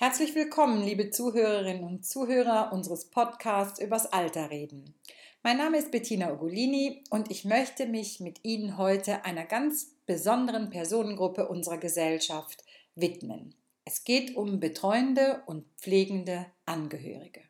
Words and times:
Herzlich 0.00 0.36
willkommen, 0.36 0.80
liebe 0.84 1.10
Zuhörerinnen 1.10 1.82
und 1.82 2.06
Zuhörer 2.06 2.72
unseres 2.72 3.06
Podcasts 3.06 3.80
übers 3.80 4.06
Alter 4.06 4.48
reden. 4.48 4.94
Mein 5.42 5.56
Name 5.56 5.76
ist 5.76 5.90
Bettina 5.90 6.32
Ugolini 6.32 7.02
und 7.10 7.32
ich 7.32 7.44
möchte 7.44 7.84
mich 7.84 8.20
mit 8.20 8.44
Ihnen 8.44 8.78
heute 8.78 9.24
einer 9.24 9.44
ganz 9.44 9.96
besonderen 10.06 10.70
Personengruppe 10.70 11.48
unserer 11.48 11.78
Gesellschaft 11.78 12.62
widmen. 12.94 13.56
Es 13.84 14.04
geht 14.04 14.36
um 14.36 14.60
betreuende 14.60 15.42
und 15.46 15.64
pflegende 15.76 16.46
Angehörige. 16.64 17.42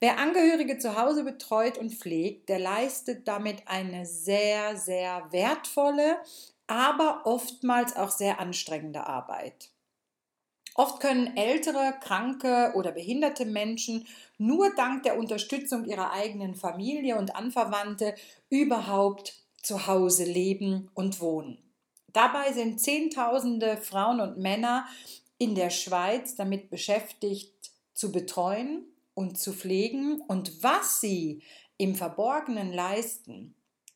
Wer 0.00 0.18
Angehörige 0.18 0.78
zu 0.78 1.00
Hause 1.00 1.22
betreut 1.22 1.78
und 1.78 1.94
pflegt, 1.94 2.48
der 2.48 2.58
leistet 2.58 3.28
damit 3.28 3.62
eine 3.66 4.06
sehr, 4.06 4.76
sehr 4.76 5.28
wertvolle, 5.30 6.18
aber 6.66 7.22
oftmals 7.26 7.94
auch 7.94 8.10
sehr 8.10 8.40
anstrengende 8.40 9.06
Arbeit. 9.06 9.70
Oft 10.74 10.98
können 10.98 11.36
ältere, 11.36 11.94
kranke 12.00 12.72
oder 12.74 12.90
behinderte 12.90 13.46
Menschen 13.46 14.06
nur 14.38 14.74
dank 14.74 15.04
der 15.04 15.16
Unterstützung 15.16 15.84
ihrer 15.84 16.12
eigenen 16.12 16.56
Familie 16.56 17.16
und 17.16 17.36
Anverwandte 17.36 18.16
überhaupt 18.50 19.34
zu 19.62 19.86
Hause 19.86 20.24
leben 20.24 20.90
und 20.94 21.20
wohnen. 21.20 21.58
Dabei 22.12 22.52
sind 22.52 22.80
Zehntausende 22.80 23.76
Frauen 23.76 24.20
und 24.20 24.38
Männer 24.38 24.86
in 25.38 25.54
der 25.54 25.70
Schweiz 25.70 26.34
damit 26.34 26.70
beschäftigt, 26.70 27.70
zu 27.92 28.10
betreuen 28.10 28.84
und 29.14 29.38
zu 29.38 29.52
pflegen 29.52 30.20
und 30.22 30.62
was 30.64 31.00
sie 31.00 31.42
im 31.76 31.94
Verborgenen 31.94 32.72
leisten, 32.72 33.54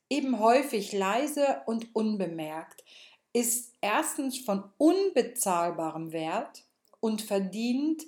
eben 0.09 0.39
häufig 0.39 0.93
leise 0.93 1.63
und 1.67 1.95
unbemerkt, 1.95 2.85
ist 3.33 3.75
erstens 3.81 4.39
von 4.39 4.65
unbezahlbarem 4.79 6.13
Wert 6.13 6.65
und 7.01 7.23
verdient 7.23 8.05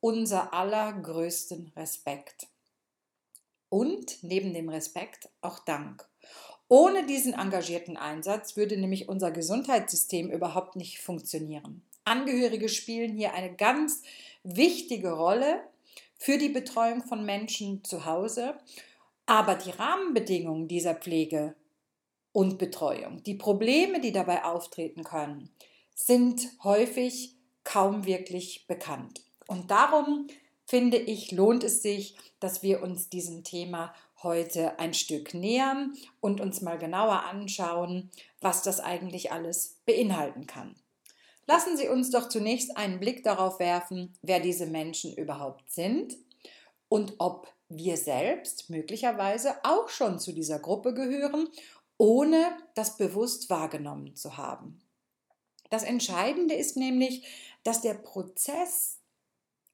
unser 0.00 0.52
allergrößten 0.52 1.72
Respekt. 1.76 2.46
Und 3.68 4.22
neben 4.22 4.52
dem 4.52 4.68
Respekt 4.68 5.28
auch 5.40 5.58
Dank. 5.60 6.06
Ohne 6.68 7.06
diesen 7.06 7.34
engagierten 7.34 7.96
Einsatz 7.96 8.56
würde 8.56 8.76
nämlich 8.76 9.08
unser 9.08 9.30
Gesundheitssystem 9.30 10.30
überhaupt 10.30 10.76
nicht 10.76 11.00
funktionieren. 11.00 11.82
Angehörige 12.04 12.68
spielen 12.68 13.16
hier 13.16 13.34
eine 13.34 13.54
ganz 13.54 14.02
wichtige 14.42 15.12
Rolle 15.12 15.60
für 16.18 16.38
die 16.38 16.48
Betreuung 16.48 17.02
von 17.02 17.24
Menschen 17.24 17.82
zu 17.84 18.04
Hause, 18.04 18.54
aber 19.26 19.54
die 19.54 19.70
Rahmenbedingungen 19.70 20.68
dieser 20.68 20.94
Pflege 20.94 21.54
und 22.32 22.58
Betreuung, 22.58 23.22
die 23.22 23.34
Probleme, 23.34 24.00
die 24.00 24.12
dabei 24.12 24.44
auftreten 24.44 25.04
können, 25.04 25.50
sind 25.94 26.48
häufig 26.62 27.33
kaum 27.64 28.06
wirklich 28.06 28.66
bekannt. 28.66 29.22
Und 29.46 29.70
darum 29.70 30.28
finde 30.66 30.96
ich, 30.96 31.32
lohnt 31.32 31.64
es 31.64 31.82
sich, 31.82 32.16
dass 32.40 32.62
wir 32.62 32.82
uns 32.82 33.08
diesem 33.08 33.44
Thema 33.44 33.94
heute 34.22 34.78
ein 34.78 34.94
Stück 34.94 35.34
nähern 35.34 35.94
und 36.20 36.40
uns 36.40 36.62
mal 36.62 36.78
genauer 36.78 37.24
anschauen, 37.24 38.10
was 38.40 38.62
das 38.62 38.80
eigentlich 38.80 39.32
alles 39.32 39.80
beinhalten 39.84 40.46
kann. 40.46 40.74
Lassen 41.46 41.76
Sie 41.76 41.88
uns 41.88 42.10
doch 42.10 42.28
zunächst 42.28 42.76
einen 42.76 43.00
Blick 43.00 43.22
darauf 43.22 43.58
werfen, 43.58 44.16
wer 44.22 44.40
diese 44.40 44.66
Menschen 44.66 45.14
überhaupt 45.14 45.70
sind 45.70 46.16
und 46.88 47.14
ob 47.18 47.52
wir 47.68 47.96
selbst 47.96 48.70
möglicherweise 48.70 49.54
auch 49.62 49.88
schon 49.88 50.18
zu 50.18 50.32
dieser 50.32 50.58
Gruppe 50.58 50.94
gehören, 50.94 51.48
ohne 51.98 52.56
das 52.74 52.96
bewusst 52.96 53.50
wahrgenommen 53.50 54.16
zu 54.16 54.36
haben. 54.36 54.80
Das 55.70 55.82
Entscheidende 55.82 56.54
ist 56.54 56.76
nämlich, 56.76 57.24
dass 57.64 57.80
der 57.80 57.94
Prozess 57.94 59.00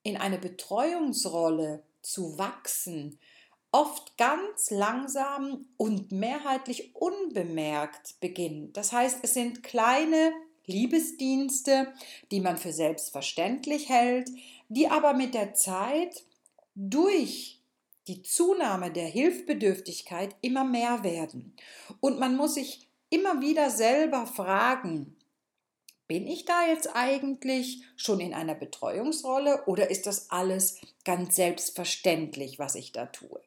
in 0.03 0.17
eine 0.17 0.39
Betreuungsrolle 0.39 1.83
zu 2.03 2.39
wachsen 2.39 3.19
oft 3.73 4.17
ganz 4.17 4.71
langsam 4.71 5.67
und 5.77 6.13
mehrheitlich 6.13 6.95
unbemerkt 6.97 8.19
beginnt. 8.21 8.77
Das 8.77 8.93
heißt, 8.93 9.19
es 9.23 9.35
sind 9.35 9.63
kleine 9.63 10.33
Liebesdienste, 10.67 11.93
die 12.31 12.41
man 12.41 12.57
für 12.57 12.73
selbstverständlich 12.73 13.89
hält, 13.89 14.31
die 14.69 14.89
aber 14.89 15.15
mit 15.15 15.35
der 15.35 15.55
Zeit 15.55 16.25
durch 16.75 17.61
die 18.07 18.23
Zunahme 18.23 18.91
der 18.91 19.07
Hilfbedürftigkeit 19.07 20.35
immer 20.41 20.65
mehr 20.65 21.05
werden. 21.05 21.55
Und 22.01 22.19
man 22.19 22.37
muss 22.37 22.55
sich 22.55 22.89
immer 23.09 23.41
wieder 23.41 23.71
selber 23.71 24.27
fragen, 24.27 25.17
bin 26.11 26.27
ich 26.27 26.45
da 26.45 26.67
jetzt 26.67 26.97
eigentlich 26.97 27.85
schon 27.95 28.19
in 28.19 28.35
einer 28.35 28.57
Betreuungsrolle 28.57 29.63
oder 29.67 29.91
ist 29.91 30.09
das 30.09 30.29
alles 30.33 30.81
ganz 31.05 31.37
selbstverständlich, 31.37 32.59
was 32.59 32.75
ich 32.75 32.91
da 32.91 33.07
tue? 33.07 33.41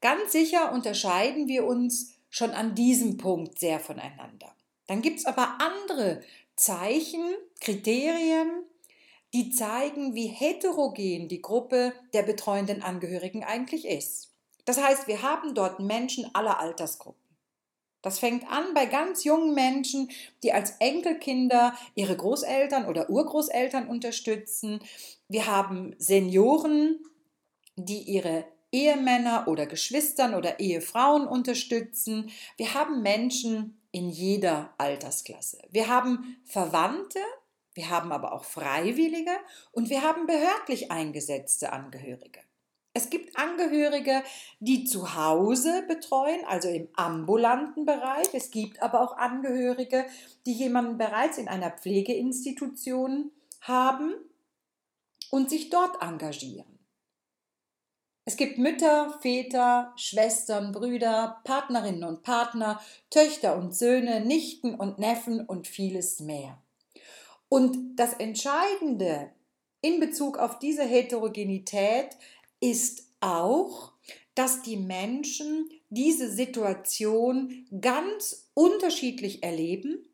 Ganz 0.00 0.32
sicher 0.32 0.72
unterscheiden 0.72 1.48
wir 1.48 1.66
uns 1.66 2.14
schon 2.30 2.52
an 2.52 2.74
diesem 2.74 3.18
Punkt 3.18 3.58
sehr 3.58 3.78
voneinander. 3.78 4.54
Dann 4.86 5.02
gibt 5.02 5.18
es 5.18 5.26
aber 5.26 5.58
andere 5.60 6.22
Zeichen, 6.54 7.34
Kriterien, 7.60 8.62
die 9.34 9.50
zeigen, 9.50 10.14
wie 10.14 10.28
heterogen 10.28 11.28
die 11.28 11.42
Gruppe 11.42 11.92
der 12.14 12.22
betreuenden 12.22 12.82
Angehörigen 12.82 13.44
eigentlich 13.44 13.84
ist. 13.84 14.30
Das 14.64 14.82
heißt, 14.82 15.08
wir 15.08 15.20
haben 15.20 15.54
dort 15.54 15.78
Menschen 15.78 16.34
aller 16.34 16.58
Altersgruppen. 16.58 17.25
Das 18.02 18.18
fängt 18.18 18.48
an 18.50 18.74
bei 18.74 18.86
ganz 18.86 19.24
jungen 19.24 19.54
Menschen, 19.54 20.10
die 20.42 20.52
als 20.52 20.72
Enkelkinder 20.78 21.74
ihre 21.94 22.16
Großeltern 22.16 22.86
oder 22.86 23.10
Urgroßeltern 23.10 23.88
unterstützen. 23.88 24.80
Wir 25.28 25.46
haben 25.46 25.94
Senioren, 25.98 27.00
die 27.76 28.02
ihre 28.02 28.44
Ehemänner 28.72 29.48
oder 29.48 29.66
Geschwistern 29.66 30.34
oder 30.34 30.60
Ehefrauen 30.60 31.26
unterstützen. 31.26 32.30
Wir 32.56 32.74
haben 32.74 33.02
Menschen 33.02 33.80
in 33.90 34.10
jeder 34.10 34.74
Altersklasse. 34.78 35.62
Wir 35.70 35.88
haben 35.88 36.36
Verwandte, 36.44 37.20
wir 37.74 37.90
haben 37.90 38.12
aber 38.12 38.32
auch 38.32 38.44
Freiwillige 38.44 39.32
und 39.72 39.90
wir 39.90 40.02
haben 40.02 40.26
behördlich 40.26 40.90
eingesetzte 40.90 41.72
Angehörige. 41.72 42.40
Es 42.96 43.10
gibt 43.10 43.38
Angehörige, 43.38 44.22
die 44.58 44.84
zu 44.84 45.14
Hause 45.14 45.84
betreuen, 45.86 46.40
also 46.46 46.70
im 46.70 46.88
ambulanten 46.94 47.84
Bereich. 47.84 48.26
Es 48.32 48.50
gibt 48.50 48.80
aber 48.80 49.02
auch 49.02 49.18
Angehörige, 49.18 50.06
die 50.46 50.54
jemanden 50.54 50.96
bereits 50.96 51.36
in 51.36 51.46
einer 51.46 51.72
Pflegeinstitution 51.72 53.32
haben 53.60 54.14
und 55.30 55.50
sich 55.50 55.68
dort 55.68 56.00
engagieren. 56.00 56.78
Es 58.24 58.38
gibt 58.38 58.56
Mütter, 58.56 59.18
Väter, 59.20 59.92
Schwestern, 59.96 60.72
Brüder, 60.72 61.42
Partnerinnen 61.44 62.04
und 62.04 62.22
Partner, 62.22 62.80
Töchter 63.10 63.58
und 63.58 63.76
Söhne, 63.76 64.24
Nichten 64.24 64.74
und 64.74 64.98
Neffen 64.98 65.44
und 65.44 65.68
vieles 65.68 66.20
mehr. 66.20 66.62
Und 67.50 67.96
das 67.96 68.14
Entscheidende 68.14 69.32
in 69.82 70.00
Bezug 70.00 70.38
auf 70.38 70.58
diese 70.58 70.82
Heterogenität 70.82 72.16
ist 72.60 73.04
auch, 73.20 73.92
dass 74.34 74.62
die 74.62 74.76
Menschen 74.76 75.70
diese 75.88 76.30
Situation 76.30 77.66
ganz 77.80 78.50
unterschiedlich 78.54 79.42
erleben 79.42 80.06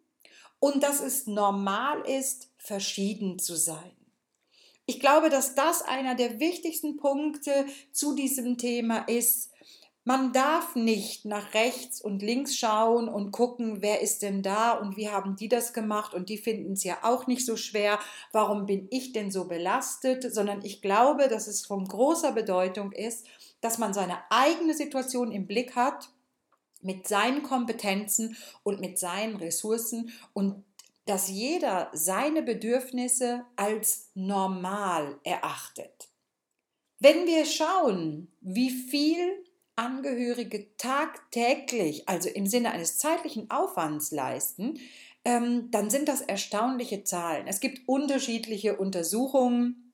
und 0.58 0.82
dass 0.82 1.00
es 1.00 1.26
normal 1.26 2.02
ist, 2.08 2.52
verschieden 2.56 3.38
zu 3.38 3.56
sein. 3.56 3.96
Ich 4.86 5.00
glaube, 5.00 5.30
dass 5.30 5.54
das 5.54 5.82
einer 5.82 6.14
der 6.14 6.40
wichtigsten 6.40 6.96
Punkte 6.96 7.66
zu 7.92 8.14
diesem 8.14 8.58
Thema 8.58 8.98
ist, 9.08 9.51
man 10.04 10.32
darf 10.32 10.74
nicht 10.74 11.24
nach 11.24 11.54
rechts 11.54 12.00
und 12.00 12.22
links 12.22 12.56
schauen 12.56 13.08
und 13.08 13.30
gucken, 13.30 13.82
wer 13.82 14.00
ist 14.00 14.22
denn 14.22 14.42
da 14.42 14.72
und 14.72 14.96
wie 14.96 15.08
haben 15.08 15.36
die 15.36 15.48
das 15.48 15.72
gemacht 15.72 16.12
und 16.12 16.28
die 16.28 16.38
finden 16.38 16.72
es 16.72 16.82
ja 16.82 16.98
auch 17.02 17.28
nicht 17.28 17.46
so 17.46 17.56
schwer. 17.56 18.00
Warum 18.32 18.66
bin 18.66 18.88
ich 18.90 19.12
denn 19.12 19.30
so 19.30 19.46
belastet? 19.46 20.34
Sondern 20.34 20.64
ich 20.64 20.82
glaube, 20.82 21.28
dass 21.28 21.46
es 21.46 21.64
von 21.64 21.86
großer 21.86 22.32
Bedeutung 22.32 22.90
ist, 22.90 23.26
dass 23.60 23.78
man 23.78 23.94
seine 23.94 24.18
eigene 24.30 24.74
Situation 24.74 25.30
im 25.30 25.46
Blick 25.46 25.76
hat 25.76 26.10
mit 26.80 27.06
seinen 27.06 27.44
Kompetenzen 27.44 28.36
und 28.64 28.80
mit 28.80 28.98
seinen 28.98 29.36
Ressourcen 29.36 30.12
und 30.32 30.64
dass 31.06 31.28
jeder 31.28 31.90
seine 31.92 32.42
Bedürfnisse 32.42 33.44
als 33.54 34.10
normal 34.14 35.20
erachtet. 35.22 36.08
Wenn 36.98 37.26
wir 37.26 37.44
schauen, 37.46 38.32
wie 38.40 38.70
viel 38.70 39.44
Angehörige 39.76 40.76
tagtäglich, 40.76 42.08
also 42.08 42.28
im 42.28 42.46
Sinne 42.46 42.72
eines 42.72 42.98
zeitlichen 42.98 43.50
Aufwands 43.50 44.10
leisten, 44.10 44.78
ähm, 45.24 45.70
dann 45.70 45.88
sind 45.88 46.08
das 46.08 46.20
erstaunliche 46.20 47.04
Zahlen. 47.04 47.46
Es 47.46 47.60
gibt 47.60 47.88
unterschiedliche 47.88 48.76
Untersuchungen. 48.76 49.92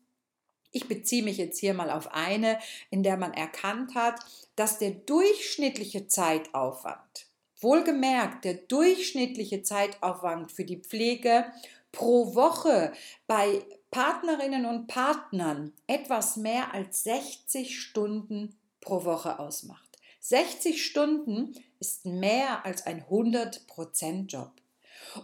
Ich 0.73 0.89
beziehe 0.89 1.23
mich 1.23 1.37
jetzt 1.37 1.59
hier 1.59 1.75
mal 1.75 1.91
auf 1.91 2.13
eine, 2.13 2.59
in 2.91 3.03
der 3.03 3.17
man 3.17 3.33
erkannt 3.35 3.95
hat, 3.95 4.21
dass 4.57 4.79
der 4.79 4.91
durchschnittliche 4.91 6.09
Zeitaufwand, 6.09 7.27
wohlgemerkt, 7.61 8.45
der 8.45 8.55
durchschnittliche 8.55 9.63
Zeitaufwand 9.63 10.51
für 10.53 10.65
die 10.65 10.79
Pflege 10.79 11.47
pro 11.93 12.35
Woche 12.35 12.93
bei 13.27 13.63
Partnerinnen 13.91 14.67
und 14.67 14.87
Partnern 14.87 15.73
etwas 15.87 16.37
mehr 16.37 16.75
als 16.75 17.05
60 17.05 17.81
Stunden 17.81 18.55
pro 18.89 19.05
Woche 19.05 19.39
ausmacht. 19.39 19.99
60 20.21 20.83
Stunden 20.83 21.55
ist 21.79 22.07
mehr 22.07 22.65
als 22.65 22.87
ein 22.87 23.05
100%-Job. 23.05 24.53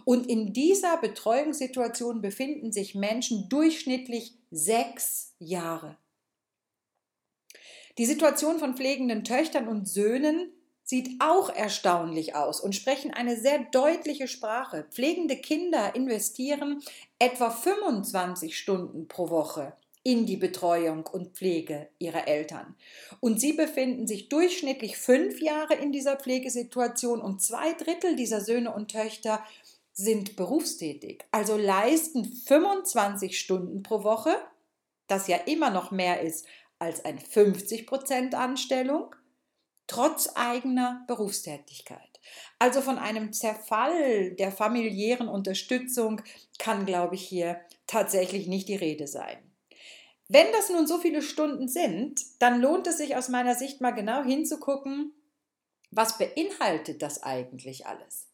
Und 0.05 0.29
in 0.29 0.53
dieser 0.53 0.97
Betreuungssituation 0.97 2.21
befinden 2.21 2.71
sich 2.71 2.93
Menschen 2.93 3.49
durchschnittlich 3.49 4.35
sechs 4.51 5.33
Jahre. 5.39 5.97
Die 7.97 8.05
Situation 8.05 8.59
von 8.59 8.77
pflegenden 8.77 9.23
Töchtern 9.23 9.67
und 9.67 9.87
Söhnen 9.87 10.51
sieht 10.83 11.19
auch 11.19 11.49
erstaunlich 11.49 12.35
aus 12.35 12.59
und 12.59 12.75
sprechen 12.75 13.11
eine 13.11 13.35
sehr 13.35 13.57
deutliche 13.71 14.27
Sprache. 14.27 14.85
Pflegende 14.91 15.37
Kinder 15.37 15.95
investieren 15.95 16.83
etwa 17.17 17.49
25 17.49 18.55
Stunden 18.57 19.07
pro 19.07 19.31
Woche 19.31 19.73
in 20.05 20.27
die 20.27 20.37
Betreuung 20.37 21.07
und 21.07 21.35
Pflege 21.35 21.89
ihrer 21.97 22.27
Eltern. 22.27 22.75
Und 23.21 23.41
sie 23.41 23.53
befinden 23.53 24.05
sich 24.05 24.29
durchschnittlich 24.29 24.97
fünf 24.97 25.41
Jahre 25.41 25.73
in 25.73 25.91
dieser 25.91 26.15
Pflegesituation 26.15 27.19
und 27.19 27.41
zwei 27.41 27.73
Drittel 27.73 28.15
dieser 28.15 28.39
Söhne 28.39 28.71
und 28.71 28.91
Töchter 28.91 29.43
sind 29.93 30.35
berufstätig, 30.35 31.25
also 31.31 31.57
leisten 31.57 32.25
25 32.25 33.39
Stunden 33.39 33.81
pro 33.81 34.03
Woche, 34.03 34.35
das 35.07 35.27
ja 35.27 35.37
immer 35.37 35.71
noch 35.71 35.89
mehr 35.89 36.21
ist 36.21 36.45
als 36.77 37.03
eine 37.03 37.19
50% 37.19 38.35
Anstellung 38.35 39.15
trotz 39.87 40.29
eigener 40.35 41.03
Berufstätigkeit. 41.07 42.19
Also 42.59 42.81
von 42.81 42.99
einem 42.99 43.33
Zerfall 43.33 44.31
der 44.35 44.51
familiären 44.51 45.29
Unterstützung 45.29 46.21
kann, 46.59 46.85
glaube 46.85 47.15
ich, 47.15 47.27
hier 47.27 47.59
tatsächlich 47.87 48.45
nicht 48.47 48.67
die 48.67 48.75
Rede 48.75 49.07
sein. 49.07 49.54
Wenn 50.27 50.51
das 50.53 50.69
nun 50.69 50.87
so 50.87 50.97
viele 50.97 51.21
Stunden 51.21 51.67
sind, 51.67 52.21
dann 52.39 52.59
lohnt 52.59 52.87
es 52.87 52.97
sich 52.97 53.15
aus 53.15 53.29
meiner 53.29 53.55
Sicht 53.55 53.81
mal 53.81 53.91
genau 53.91 54.23
hinzugucken, 54.23 55.13
was 55.91 56.17
beinhaltet 56.17 57.01
das 57.01 57.23
eigentlich 57.23 57.85
alles? 57.85 58.27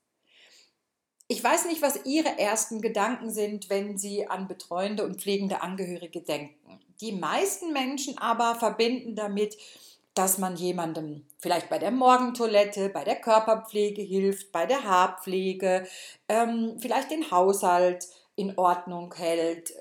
Ich 1.27 1.43
weiß 1.43 1.65
nicht, 1.65 1.81
was 1.81 2.05
Ihre 2.05 2.39
ersten 2.39 2.81
Gedanken 2.81 3.29
sind, 3.29 3.69
wenn 3.69 3.97
Sie 3.97 4.27
an 4.27 4.47
betreuende 4.47 5.05
und 5.05 5.21
pflegende 5.21 5.61
Angehörige 5.61 6.21
denken. 6.21 6.79
Die 6.99 7.13
meisten 7.13 7.71
Menschen 7.71 8.17
aber 8.17 8.55
verbinden 8.55 9.15
damit, 9.15 9.57
dass 10.13 10.37
man 10.37 10.57
jemandem 10.57 11.25
vielleicht 11.39 11.69
bei 11.69 11.79
der 11.79 11.91
Morgentoilette, 11.91 12.89
bei 12.89 13.03
der 13.03 13.15
Körperpflege 13.15 14.01
hilft, 14.01 14.51
bei 14.51 14.65
der 14.65 14.83
Haarpflege, 14.83 15.87
ähm, 16.27 16.77
vielleicht 16.79 17.11
den 17.11 17.31
Haushalt 17.31 18.07
in 18.35 18.57
Ordnung 18.57 19.13
hält, 19.13 19.73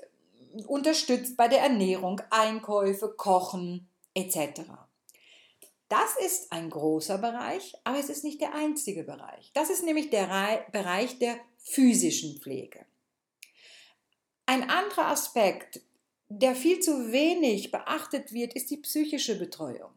unterstützt 0.67 1.37
bei 1.37 1.47
der 1.47 1.61
Ernährung, 1.61 2.21
Einkäufe, 2.29 3.13
Kochen 3.15 3.89
etc. 4.13 4.61
Das 5.89 6.15
ist 6.23 6.51
ein 6.51 6.69
großer 6.69 7.17
Bereich, 7.17 7.75
aber 7.83 7.99
es 7.99 8.09
ist 8.09 8.23
nicht 8.23 8.39
der 8.39 8.53
einzige 8.53 9.03
Bereich. 9.03 9.51
Das 9.53 9.69
ist 9.69 9.83
nämlich 9.83 10.09
der 10.09 10.65
Bereich 10.71 11.19
der 11.19 11.37
physischen 11.57 12.39
Pflege. 12.39 12.85
Ein 14.45 14.69
anderer 14.69 15.07
Aspekt, 15.07 15.81
der 16.29 16.55
viel 16.55 16.79
zu 16.79 17.11
wenig 17.11 17.71
beachtet 17.71 18.31
wird, 18.31 18.53
ist 18.53 18.69
die 18.69 18.77
psychische 18.77 19.37
Betreuung. 19.37 19.93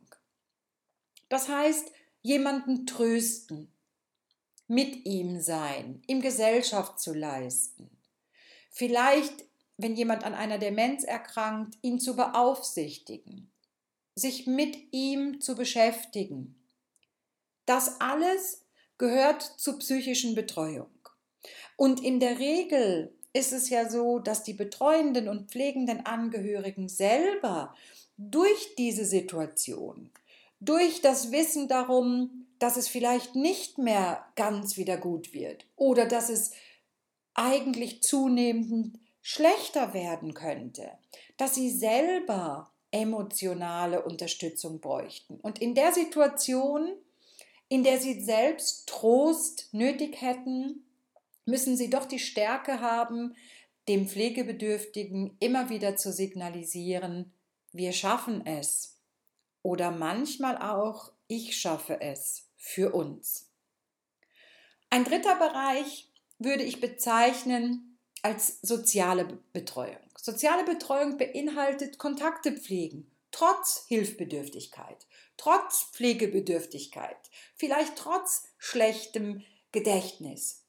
Das 1.29 1.49
heißt, 1.49 1.93
jemanden 2.23 2.87
trösten, 2.87 3.71
mit 4.67 5.05
ihm 5.05 5.41
sein, 5.41 6.03
ihm 6.07 6.21
Gesellschaft 6.21 6.99
zu 6.99 7.13
leisten. 7.13 7.91
Vielleicht, 8.71 9.45
wenn 9.77 9.97
jemand 9.97 10.25
an 10.25 10.35
einer 10.35 10.59
Demenz 10.59 11.05
erkrankt, 11.05 11.77
ihn 11.83 11.99
zu 11.99 12.17
beaufsichtigen, 12.17 13.51
sich 14.15 14.47
mit 14.47 14.77
ihm 14.93 15.41
zu 15.41 15.57
beschäftigen. 15.57 16.55
Das 17.67 18.01
alles 18.01 18.65
gehört 18.99 19.43
zur 19.43 19.79
psychischen 19.79 20.35
Betreuung. 20.35 20.91
Und 21.77 22.05
in 22.05 22.21
der 22.21 22.39
Regel 22.39 23.13
ist 23.33 23.53
es 23.53 23.69
ja 23.69 23.91
so, 23.91 24.21
dass 24.21 24.45
die 24.45 24.53
betreuenden 24.53 25.29
und 25.29 25.51
pflegenden 25.51 26.07
Angehörigen 26.07 26.89
selber 26.89 27.75
durch 28.17 28.77
diese 28.77 29.05
Situation 29.05 30.11
durch 30.65 31.03
das 31.03 31.31
Wissen 31.31 31.69
darum, 31.69 32.47
dass 32.59 32.77
es 32.77 32.89
vielleicht 32.89 33.35
nicht 33.35 33.79
mehr 33.79 34.25
ganz 34.37 34.77
wieder 34.77 34.97
gut 34.97 35.33
wird 35.33 35.67
oder 35.77 36.07
dass 36.07 36.31
es 36.31 36.53
eigentlich 37.35 38.03
zunehmend 38.03 38.99
schlechter 39.27 39.95
werden 39.95 40.35
könnte, 40.35 40.93
dass 41.39 41.55
sie 41.55 41.71
selber 41.71 42.71
emotionale 42.91 44.05
Unterstützung 44.05 44.81
bräuchten. 44.81 45.41
Und 45.41 45.63
in 45.63 45.75
der 45.75 45.95
Situation, 45.95 46.93
in 47.69 47.85
der 47.85 47.99
sie 47.99 48.21
selbst 48.21 48.87
Trost 48.87 49.73
nötig 49.73 50.21
hätten, 50.21 50.85
müssen 51.47 51.75
sie 51.79 51.89
doch 51.89 52.05
die 52.05 52.19
Stärke 52.19 52.81
haben, 52.81 53.35
dem 53.89 54.07
Pflegebedürftigen 54.07 55.39
immer 55.41 55.71
wieder 55.71 55.97
zu 55.97 56.13
signalisieren, 56.13 57.33
wir 57.73 57.93
schaffen 57.93 58.47
es 58.47 58.99
oder 59.63 59.91
manchmal 59.91 60.59
auch 60.59 61.13
ich 61.29 61.57
schaffe 61.57 62.03
es 62.03 62.47
für 62.59 62.95
uns. 62.95 63.51
Ein 64.91 65.05
dritter 65.05 65.37
Bereich 65.37 66.11
würde 66.39 66.63
ich 66.63 66.83
bezeichnen 66.83 67.94
als 68.25 68.59
soziale 68.63 69.39
Betreuung. 69.53 69.99
Soziale 70.17 70.65
Betreuung 70.65 71.19
beinhaltet 71.19 71.99
Kontakte 71.99 72.53
pflegen, 72.53 73.11
trotz 73.31 73.85
Hilfbedürftigkeit, 73.89 75.07
trotz 75.37 75.91
Pflegebedürftigkeit, 75.93 77.19
vielleicht 77.55 77.97
trotz 77.97 78.45
schlechtem 78.57 79.45
Gedächtnis, 79.73 80.65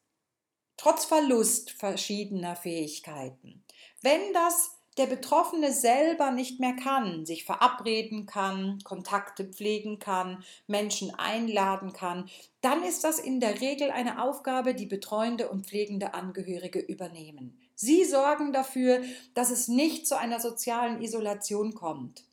trotz 0.75 1.05
Verlust 1.05 1.71
verschiedener 1.71 2.57
Fähigkeiten. 2.57 3.63
Wenn 4.01 4.33
das 4.33 4.74
der 4.97 5.07
Betroffene 5.07 5.71
selber 5.71 6.31
nicht 6.31 6.59
mehr 6.59 6.75
kann, 6.75 7.25
sich 7.25 7.45
verabreden 7.45 8.25
kann, 8.25 8.79
Kontakte 8.83 9.45
pflegen 9.45 9.99
kann, 9.99 10.43
Menschen 10.67 11.13
einladen 11.15 11.93
kann, 11.93 12.29
dann 12.61 12.83
ist 12.83 13.03
das 13.03 13.19
in 13.19 13.39
der 13.39 13.61
Regel 13.61 13.91
eine 13.91 14.21
Aufgabe, 14.21 14.73
die 14.73 14.85
betreuende 14.85 15.49
und 15.49 15.67
pflegende 15.67 16.13
Angehörige 16.13 16.79
übernehmen. 16.79 17.59
Sie 17.75 18.05
sorgen 18.05 18.53
dafür, 18.53 19.01
dass 19.33 19.51
es 19.51 19.67
nicht 19.67 20.07
zu 20.07 20.17
einer 20.17 20.39
sozialen 20.39 21.01
Isolation 21.01 21.73
kommt. 21.73 22.24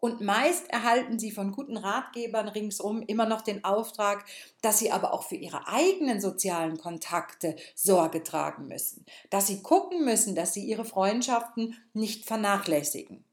Und 0.00 0.20
meist 0.20 0.68
erhalten 0.70 1.18
sie 1.18 1.30
von 1.30 1.52
guten 1.52 1.76
Ratgebern 1.76 2.48
ringsum 2.48 3.02
immer 3.02 3.26
noch 3.26 3.42
den 3.42 3.64
Auftrag, 3.64 4.24
dass 4.62 4.78
sie 4.78 4.90
aber 4.90 5.12
auch 5.12 5.24
für 5.24 5.36
ihre 5.36 5.66
eigenen 5.68 6.20
sozialen 6.20 6.78
Kontakte 6.78 7.56
Sorge 7.74 8.22
tragen 8.22 8.68
müssen, 8.68 9.04
dass 9.30 9.46
sie 9.46 9.62
gucken 9.62 10.04
müssen, 10.04 10.34
dass 10.34 10.54
sie 10.54 10.64
ihre 10.64 10.84
Freundschaften 10.84 11.76
nicht 11.92 12.26
vernachlässigen. 12.26 13.24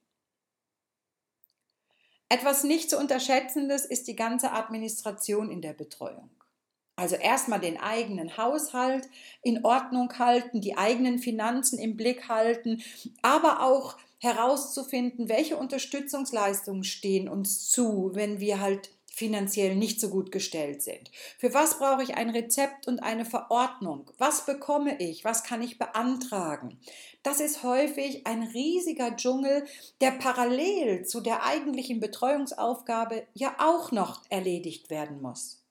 Etwas 2.29 2.63
nicht 2.63 2.89
zu 2.89 2.97
unterschätzendes 2.97 3.85
ist 3.85 4.07
die 4.07 4.15
ganze 4.15 4.51
Administration 4.51 5.51
in 5.51 5.61
der 5.61 5.73
Betreuung. 5.73 6.29
Also 6.95 7.15
erstmal 7.15 7.59
den 7.59 7.77
eigenen 7.77 8.37
Haushalt 8.37 9.09
in 9.41 9.65
Ordnung 9.65 10.17
halten, 10.17 10.61
die 10.61 10.77
eigenen 10.77 11.19
Finanzen 11.19 11.77
im 11.77 11.97
Blick 11.97 12.29
halten, 12.29 12.81
aber 13.21 13.61
auch 13.61 13.97
herauszufinden, 14.19 15.27
welche 15.27 15.57
Unterstützungsleistungen 15.57 16.83
stehen 16.83 17.27
uns 17.27 17.69
zu, 17.69 18.11
wenn 18.13 18.39
wir 18.39 18.61
halt 18.61 18.89
finanziell 19.15 19.75
nicht 19.75 20.01
so 20.01 20.09
gut 20.09 20.31
gestellt 20.31 20.81
sind. 20.81 21.09
Für 21.37 21.53
was 21.53 21.79
brauche 21.79 22.03
ich 22.03 22.15
ein 22.15 22.29
Rezept 22.29 22.87
und 22.87 23.01
eine 23.01 23.23
Verordnung? 23.23 24.11
Was 24.17 24.45
bekomme 24.45 24.99
ich? 24.99 25.23
Was 25.23 25.43
kann 25.43 25.61
ich 25.61 25.77
beantragen? 25.77 26.77
Das 27.23 27.39
ist 27.39 27.63
häufig 27.63 28.27
ein 28.27 28.43
riesiger 28.43 29.15
Dschungel, 29.15 29.65
der 30.01 30.11
parallel 30.11 31.05
zu 31.05 31.21
der 31.21 31.45
eigentlichen 31.45 32.01
Betreuungsaufgabe 32.01 33.25
ja 33.33 33.55
auch 33.57 33.93
noch 33.93 34.21
erledigt 34.29 34.89
werden 34.89 35.21
muss. 35.21 35.64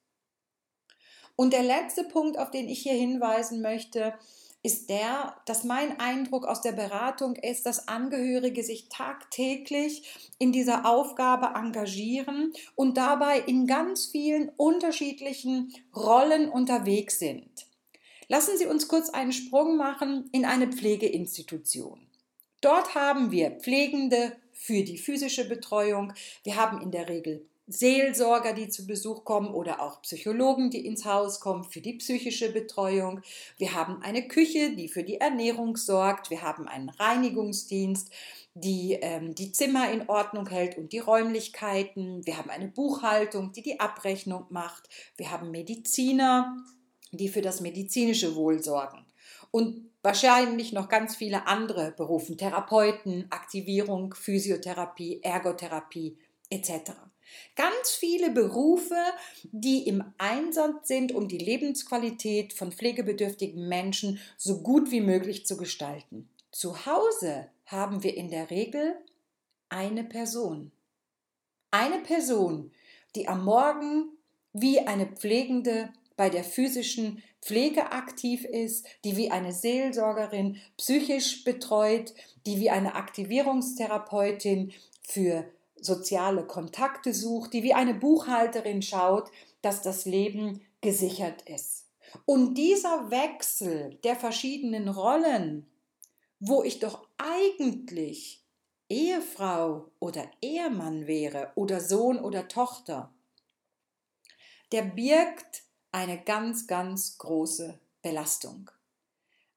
Und 1.37 1.53
der 1.53 1.63
letzte 1.63 2.05
Punkt, 2.05 2.39
auf 2.39 2.51
den 2.51 2.69
ich 2.69 2.83
hier 2.83 2.95
hinweisen 2.95 3.61
möchte, 3.61 4.15
ist 4.65 4.89
der, 4.89 5.37
dass 5.45 5.63
mein 5.63 6.01
Eindruck 6.01 6.47
aus 6.47 6.63
der 6.63 6.73
Beratung 6.73 7.37
ist, 7.37 7.67
dass 7.67 7.87
Angehörige 7.87 8.65
sich 8.65 8.89
tagtäglich 8.89 10.33
in 10.39 10.53
dieser 10.53 10.87
Aufgabe 10.87 11.59
engagieren 11.59 12.55
und 12.75 12.97
dabei 12.97 13.41
in 13.41 13.67
ganz 13.67 14.07
vielen 14.07 14.49
unterschiedlichen 14.57 15.75
Rollen 15.95 16.49
unterwegs 16.49 17.19
sind. 17.19 17.67
Lassen 18.29 18.57
Sie 18.57 18.65
uns 18.65 18.89
kurz 18.89 19.11
einen 19.11 19.33
Sprung 19.33 19.77
machen 19.77 20.31
in 20.33 20.47
eine 20.47 20.69
Pflegeinstitution. 20.69 22.01
Dort 22.63 22.95
haben 22.95 23.31
wir 23.31 23.51
Pflegende 23.51 24.35
für 24.53 24.83
die 24.83 24.97
physische 24.97 25.47
Betreuung, 25.47 26.15
wir 26.43 26.57
haben 26.57 26.81
in 26.81 26.91
der 26.91 27.11
Regel 27.11 27.47
Seelsorger, 27.67 28.53
die 28.53 28.69
zu 28.69 28.87
Besuch 28.87 29.25
kommen 29.25 29.55
oder 29.55 29.81
auch 29.81 30.03
Psychologen, 30.03 30.71
die 30.71 30.85
ins 30.85 31.07
Haus 31.07 31.41
kommen 31.41 31.65
für 31.65 31.81
die 31.81 31.95
psychische 31.95 32.53
Betreuung. 32.53 33.23
Wir 33.57 33.73
haben 33.73 34.03
eine 34.03 34.29
Küche, 34.29 34.77
die 34.77 34.89
für 34.89 35.03
die 35.03 35.21
Ernährung 35.21 35.77
sorgt. 35.77 36.29
Wir 36.29 36.43
haben 36.43 36.69
einen 36.69 36.91
Reinigungsdienst, 36.91 38.13
die 38.55 38.99
ähm, 39.01 39.35
die 39.35 39.53
Zimmer 39.53 39.91
in 39.91 40.09
Ordnung 40.09 40.49
hält 40.49 40.77
und 40.77 40.93
die 40.93 40.99
Räumlichkeiten. 40.99 42.27
Wir 42.27 42.37
haben 42.37 42.51
eine 42.51 42.69
Buchhaltung, 42.69 43.53
die 43.53 43.63
die 43.63 43.81
Abrechnung 43.81 44.45
macht. 44.51 44.89
Wir 45.17 45.31
haben 45.31 45.51
Mediziner, 45.51 46.55
die 47.13 47.29
für 47.29 47.43
das 47.43 47.63
medizinische 47.63 48.37
Wohl 48.37 48.63
sorgen. 48.63 49.07
Und 49.51 49.91
wahrscheinlich 50.03 50.73
noch 50.73 50.91
ganz 50.91 51.17
viele 51.17 51.47
andere 51.47 51.93
Berufe, 51.93 52.37
Therapeuten, 52.37 53.27
Aktivierung, 53.31 54.13
Physiotherapie, 54.15 55.21
Ergotherapie 55.23 56.19
etc. 56.51 56.93
Ganz 57.57 57.91
viele 57.91 58.31
Berufe, 58.31 59.03
die 59.53 59.87
im 59.87 60.05
Einsatz 60.19 60.89
sind, 60.89 61.13
um 61.13 61.29
die 61.29 61.39
Lebensqualität 61.39 62.53
von 62.53 62.73
pflegebedürftigen 62.73 63.69
Menschen 63.69 64.21
so 64.37 64.63
gut 64.63 64.91
wie 64.91 65.01
möglich 65.01 65.47
zu 65.47 65.57
gestalten. 65.57 66.29
Zu 66.51 66.87
Hause 66.87 67.49
haben 67.67 68.03
wir 68.03 68.17
in 68.17 68.31
der 68.31 68.51
Regel 68.51 68.97
eine 69.69 70.05
Person. 70.05 70.71
Eine 71.71 72.01
Person, 72.01 72.71
die 73.17 73.27
am 73.27 73.45
Morgen 73.45 74.11
wie 74.53 74.81
eine 74.81 75.07
Pflegende 75.07 75.93
bei 76.17 76.31
der 76.31 76.45
physischen 76.45 77.23
Pflege 77.43 77.93
aktiv 77.93 78.45
ist, 78.45 78.87
die 79.05 79.17
wie 79.17 79.31
eine 79.31 79.53
Seelsorgerin 79.53 80.61
psychisch 80.77 81.45
betreut, 81.45 82.15
die 82.47 82.61
wie 82.61 82.71
eine 82.71 82.95
Aktivierungstherapeutin 82.95 84.73
für 85.03 85.45
soziale 85.85 86.47
Kontakte 86.47 87.13
sucht, 87.13 87.53
die 87.53 87.63
wie 87.63 87.75
eine 87.75 87.95
Buchhalterin 87.95 88.83
schaut, 88.83 89.31
dass 89.63 89.83
das 89.83 90.05
Leben 90.05 90.61
gesichert 90.81 91.43
ist. 91.43 91.87
Und 92.27 92.55
dieser 92.55 93.11
Wechsel 93.11 93.99
der 94.05 94.17
verschiedenen 94.17 94.89
Rollen, 94.89 95.67
wo 96.41 96.63
ich 96.63 96.79
doch 96.79 97.07
eigentlich 97.19 98.45
Ehefrau 98.89 99.91
oder 99.99 100.31
Ehemann 100.41 101.07
wäre 101.07 101.53
oder 101.55 101.81
Sohn 101.81 102.19
oder 102.19 102.49
Tochter, 102.49 103.13
der 104.73 104.83
birgt 104.83 105.63
eine 105.91 106.23
ganz, 106.23 106.67
ganz 106.67 107.19
große 107.19 107.79
Belastung. 108.03 108.71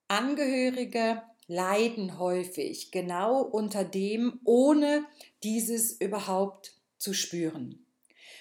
Angehörige 0.07 1.22
leiden 1.48 2.20
häufig 2.20 2.92
genau 2.92 3.42
unter 3.42 3.84
dem, 3.84 4.39
ohne 4.44 5.06
dieses 5.44 5.94
überhaupt 5.94 6.74
zu 6.98 7.13
spüren. 7.13 7.86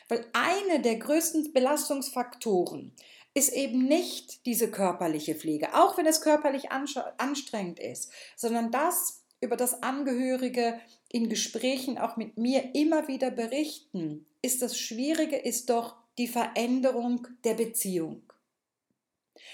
Weil 0.09 0.25
eine 0.33 0.81
der 0.81 0.97
größten 0.97 1.53
Belastungsfaktoren 1.53 2.93
ist 3.35 3.53
eben 3.53 3.87
nicht 3.87 4.47
diese 4.47 4.71
körperliche 4.71 5.35
Pflege, 5.35 5.75
auch 5.75 5.99
wenn 5.99 6.07
es 6.07 6.21
körperlich 6.21 6.71
anstrengend 6.71 7.79
ist, 7.79 8.11
sondern 8.35 8.71
das, 8.71 9.23
über 9.41 9.57
das 9.57 9.83
Angehörige 9.83 10.81
in 11.11 11.29
Gesprächen 11.29 11.99
auch 11.99 12.17
mit 12.17 12.39
mir 12.39 12.75
immer 12.75 13.09
wieder 13.09 13.31
berichten, 13.31 14.27
ist 14.43 14.63
das 14.63 14.79
Schwierige, 14.79 15.37
ist 15.37 15.71
doch 15.71 15.97
die 16.19 16.29
Veränderung 16.29 17.29
der 17.45 17.55
Beziehung. 17.55 18.23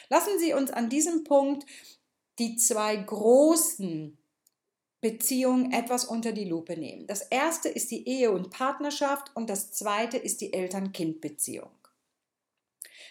Lassen 0.08 0.38
Sie 0.38 0.52
uns 0.54 0.70
an 0.70 0.88
diesem 0.88 1.24
Punkt 1.24 1.66
die 2.38 2.56
zwei 2.56 2.96
großen 2.96 4.18
Beziehungen 5.00 5.72
etwas 5.72 6.04
unter 6.04 6.32
die 6.32 6.44
Lupe 6.44 6.76
nehmen. 6.76 7.06
Das 7.06 7.22
erste 7.22 7.68
ist 7.68 7.90
die 7.90 8.08
Ehe 8.08 8.30
und 8.30 8.50
Partnerschaft 8.50 9.32
und 9.34 9.50
das 9.50 9.72
zweite 9.72 10.16
ist 10.16 10.40
die 10.40 10.52
Eltern-Kind-Beziehung. 10.52 11.70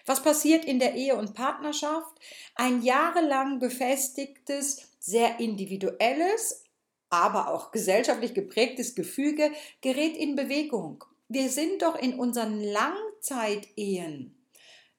Was 0.05 0.23
passiert 0.23 0.65
in 0.65 0.79
der 0.79 0.95
Ehe 0.95 1.15
und 1.15 1.33
Partnerschaft? 1.33 2.17
Ein 2.55 2.81
jahrelang 2.81 3.59
befestigtes, 3.59 4.89
sehr 4.99 5.39
individuelles, 5.39 6.63
aber 7.09 7.49
auch 7.49 7.71
gesellschaftlich 7.71 8.33
geprägtes 8.33 8.95
Gefüge 8.95 9.51
gerät 9.81 10.15
in 10.15 10.35
Bewegung. 10.35 11.03
Wir 11.27 11.49
sind 11.49 11.81
doch 11.81 11.95
in 11.95 12.17
unseren 12.17 12.61
Langzeitehen 12.61 14.40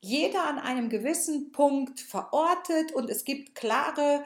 jeder 0.03 0.47
an 0.47 0.59
einem 0.59 0.91
gewissen 0.91 1.53
Punkt 1.53 2.01
verortet 2.01 2.93
und 2.93 3.09
es 3.09 3.25
gibt 3.25 3.55
klare, 3.55 4.25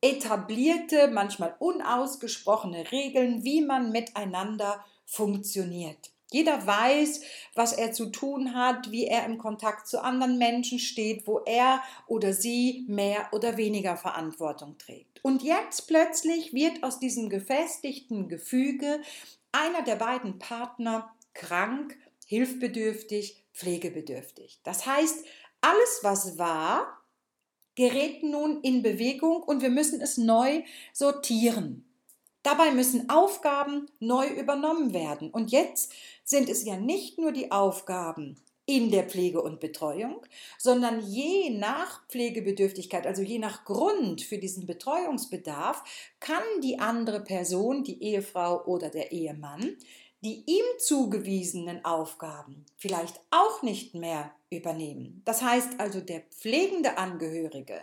etablierte, 0.00 1.08
manchmal 1.08 1.54
unausgesprochene 1.58 2.90
Regeln, 2.90 3.44
wie 3.44 3.60
man 3.60 3.92
miteinander 3.92 4.84
funktioniert. 5.04 6.10
Jeder 6.30 6.66
weiß, 6.66 7.22
was 7.54 7.72
er 7.72 7.92
zu 7.92 8.06
tun 8.06 8.54
hat, 8.54 8.90
wie 8.90 9.06
er 9.06 9.24
im 9.24 9.38
Kontakt 9.38 9.86
zu 9.86 10.02
anderen 10.02 10.38
Menschen 10.38 10.78
steht, 10.78 11.26
wo 11.26 11.40
er 11.40 11.82
oder 12.06 12.32
sie 12.32 12.84
mehr 12.86 13.28
oder 13.32 13.56
weniger 13.56 13.96
Verantwortung 13.96 14.76
trägt. 14.78 15.24
Und 15.24 15.42
jetzt 15.42 15.88
plötzlich 15.88 16.52
wird 16.52 16.82
aus 16.82 16.98
diesem 16.98 17.28
gefestigten 17.28 18.28
Gefüge 18.28 19.00
einer 19.52 19.82
der 19.82 19.96
beiden 19.96 20.38
Partner 20.38 21.14
krank, 21.32 21.96
hilfbedürftig, 22.26 23.42
pflegebedürftig. 23.58 24.60
Das 24.62 24.86
heißt, 24.86 25.24
alles, 25.60 26.00
was 26.02 26.38
war, 26.38 27.02
gerät 27.74 28.22
nun 28.22 28.60
in 28.62 28.82
Bewegung 28.82 29.42
und 29.42 29.62
wir 29.62 29.70
müssen 29.70 30.00
es 30.00 30.16
neu 30.16 30.62
sortieren. 30.92 31.84
Dabei 32.42 32.70
müssen 32.70 33.10
Aufgaben 33.10 33.86
neu 34.00 34.26
übernommen 34.28 34.92
werden. 34.94 35.30
Und 35.30 35.50
jetzt 35.50 35.92
sind 36.24 36.48
es 36.48 36.64
ja 36.64 36.76
nicht 36.76 37.18
nur 37.18 37.32
die 37.32 37.50
Aufgaben 37.50 38.36
in 38.64 38.90
der 38.90 39.04
Pflege 39.04 39.40
und 39.42 39.60
Betreuung, 39.60 40.20
sondern 40.58 41.00
je 41.00 41.50
nach 41.50 42.06
Pflegebedürftigkeit, 42.08 43.06
also 43.06 43.22
je 43.22 43.38
nach 43.38 43.64
Grund 43.64 44.20
für 44.20 44.38
diesen 44.38 44.66
Betreuungsbedarf, 44.66 45.82
kann 46.20 46.42
die 46.62 46.78
andere 46.78 47.24
Person, 47.24 47.82
die 47.82 48.02
Ehefrau 48.02 48.64
oder 48.66 48.90
der 48.90 49.10
Ehemann, 49.10 49.76
die 50.20 50.42
ihm 50.46 50.64
zugewiesenen 50.78 51.84
Aufgaben 51.84 52.66
vielleicht 52.76 53.20
auch 53.30 53.62
nicht 53.62 53.94
mehr 53.94 54.32
übernehmen. 54.50 55.22
Das 55.24 55.42
heißt 55.42 55.78
also, 55.78 56.00
der 56.00 56.20
pflegende 56.20 56.98
Angehörige 56.98 57.80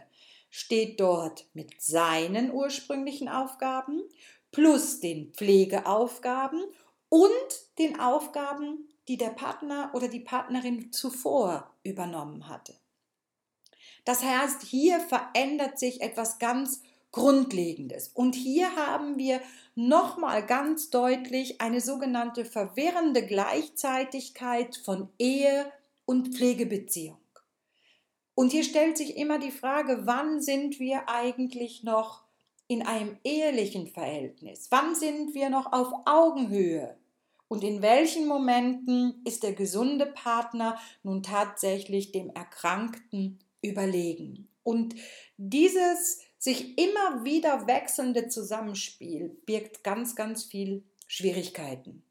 steht 0.49 0.99
dort 0.99 1.45
mit 1.53 1.81
seinen 1.81 2.51
ursprünglichen 2.51 3.29
Aufgaben 3.29 4.03
plus 4.51 4.99
den 4.99 5.33
Pflegeaufgaben 5.33 6.63
und 7.09 7.77
den 7.77 7.99
Aufgaben, 7.99 8.89
die 9.07 9.17
der 9.17 9.29
Partner 9.29 9.91
oder 9.93 10.07
die 10.07 10.19
Partnerin 10.19 10.91
zuvor 10.91 11.71
übernommen 11.83 12.47
hatte. 12.47 12.73
Das 14.05 14.23
heißt, 14.23 14.61
hier 14.63 14.99
verändert 14.99 15.79
sich 15.79 16.01
etwas 16.01 16.39
ganz 16.39 16.81
Grundlegendes. 17.15 18.09
Und 18.09 18.35
hier 18.35 18.75
haben 18.75 19.17
wir 19.17 19.39
nochmal 19.73 20.45
ganz 20.45 20.89
deutlich 20.89 21.61
eine 21.61 21.79
sogenannte 21.79 22.43
verwirrende 22.43 23.25
Gleichzeitigkeit 23.25 24.75
von 24.75 25.07
Ehe 25.17 25.71
und 26.05 26.35
Pflegebeziehung. 26.35 27.17
Und 28.35 28.51
hier 28.51 28.65
stellt 28.65 28.97
sich 28.97 29.15
immer 29.15 29.39
die 29.39 29.51
Frage, 29.51 30.01
wann 30.05 30.41
sind 30.41 30.81
wir 30.81 31.07
eigentlich 31.07 31.83
noch 31.83 32.25
in 32.67 32.85
einem 32.85 33.17
ehelichen 33.23 33.87
Verhältnis? 33.87 34.67
Wann 34.69 34.93
sind 34.93 35.33
wir 35.33 35.49
noch 35.49 35.71
auf 35.71 35.93
Augenhöhe? 36.03 36.97
Und 37.47 37.63
in 37.63 37.81
welchen 37.81 38.27
Momenten 38.27 39.21
ist 39.23 39.43
der 39.43 39.53
gesunde 39.53 40.07
Partner 40.07 40.77
nun 41.01 41.23
tatsächlich 41.23 42.11
dem 42.11 42.29
Erkrankten 42.31 43.39
überlegen? 43.61 44.49
Und 44.63 44.95
dieses 45.37 46.24
sich 46.45 46.77
immer 46.77 47.25
wieder 47.25 47.65
wechselnde 47.65 48.27
Zusammenspiel 48.27 49.29
birgt 49.47 49.83
ganz, 49.83 50.15
ganz 50.15 50.43
viel 50.43 50.83
Schwierigkeiten. 51.07 52.03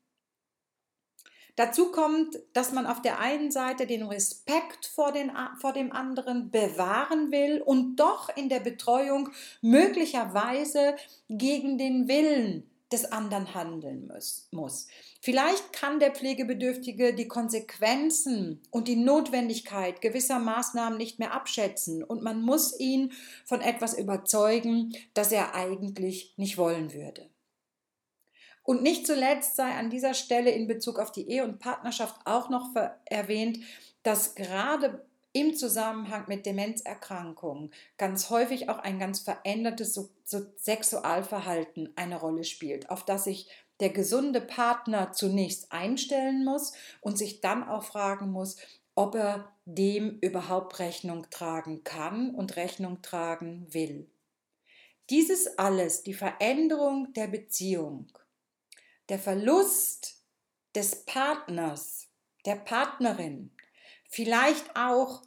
Dazu 1.54 1.92
kommt, 1.92 2.36
dass 2.52 2.72
man 2.72 2.84
auf 2.84 3.00
der 3.00 3.20
einen 3.20 3.52
Seite 3.52 3.86
den 3.86 4.02
Respekt 4.02 4.86
vor, 4.86 5.12
den, 5.12 5.30
vor 5.60 5.72
dem 5.72 5.92
anderen 5.92 6.50
bewahren 6.50 7.30
will 7.30 7.62
und 7.62 7.94
doch 7.94 8.28
in 8.36 8.48
der 8.48 8.58
Betreuung 8.58 9.28
möglicherweise 9.62 10.96
gegen 11.28 11.78
den 11.78 12.08
Willen 12.08 12.68
des 12.90 13.04
anderen 13.12 13.54
handeln 13.54 14.12
muss. 14.50 14.88
Vielleicht 15.24 15.72
kann 15.72 16.00
der 16.00 16.10
Pflegebedürftige 16.10 17.14
die 17.14 17.28
Konsequenzen 17.28 18.60
und 18.70 18.88
die 18.88 18.96
Notwendigkeit 18.96 20.02
gewisser 20.02 20.38
Maßnahmen 20.38 20.98
nicht 20.98 21.18
mehr 21.18 21.32
abschätzen 21.32 22.04
und 22.04 22.22
man 22.22 22.42
muss 22.42 22.78
ihn 22.78 23.10
von 23.46 23.62
etwas 23.62 23.96
überzeugen, 23.96 24.94
das 25.14 25.32
er 25.32 25.54
eigentlich 25.54 26.34
nicht 26.36 26.58
wollen 26.58 26.92
würde. 26.92 27.30
Und 28.64 28.82
nicht 28.82 29.06
zuletzt 29.06 29.56
sei 29.56 29.70
an 29.70 29.88
dieser 29.88 30.12
Stelle 30.12 30.50
in 30.50 30.66
Bezug 30.66 30.98
auf 30.98 31.10
die 31.10 31.26
Ehe 31.26 31.44
und 31.44 31.58
Partnerschaft 31.58 32.20
auch 32.26 32.50
noch 32.50 32.74
erwähnt, 33.06 33.60
dass 34.02 34.34
gerade 34.34 35.06
im 35.32 35.56
Zusammenhang 35.56 36.26
mit 36.28 36.46
Demenzerkrankungen 36.46 37.72
ganz 37.98 38.30
häufig 38.30 38.68
auch 38.68 38.78
ein 38.78 39.00
ganz 39.00 39.20
verändertes 39.20 39.98
Sexualverhalten 40.58 41.92
eine 41.96 42.20
Rolle 42.20 42.44
spielt, 42.44 42.88
auf 42.88 43.04
das 43.04 43.26
ich 43.26 43.48
der 43.80 43.90
gesunde 43.90 44.40
Partner 44.40 45.12
zunächst 45.12 45.72
einstellen 45.72 46.44
muss 46.44 46.72
und 47.00 47.18
sich 47.18 47.40
dann 47.40 47.66
auch 47.66 47.84
fragen 47.84 48.30
muss, 48.30 48.56
ob 48.94 49.14
er 49.14 49.52
dem 49.64 50.18
überhaupt 50.20 50.78
Rechnung 50.78 51.28
tragen 51.30 51.82
kann 51.84 52.34
und 52.34 52.56
Rechnung 52.56 53.02
tragen 53.02 53.66
will. 53.72 54.08
Dieses 55.10 55.58
alles, 55.58 56.02
die 56.02 56.14
Veränderung 56.14 57.12
der 57.12 57.26
Beziehung, 57.26 58.06
der 59.08 59.18
Verlust 59.18 60.22
des 60.74 61.04
Partners, 61.04 62.06
der 62.46 62.56
Partnerin, 62.56 63.50
vielleicht 64.08 64.76
auch 64.76 65.22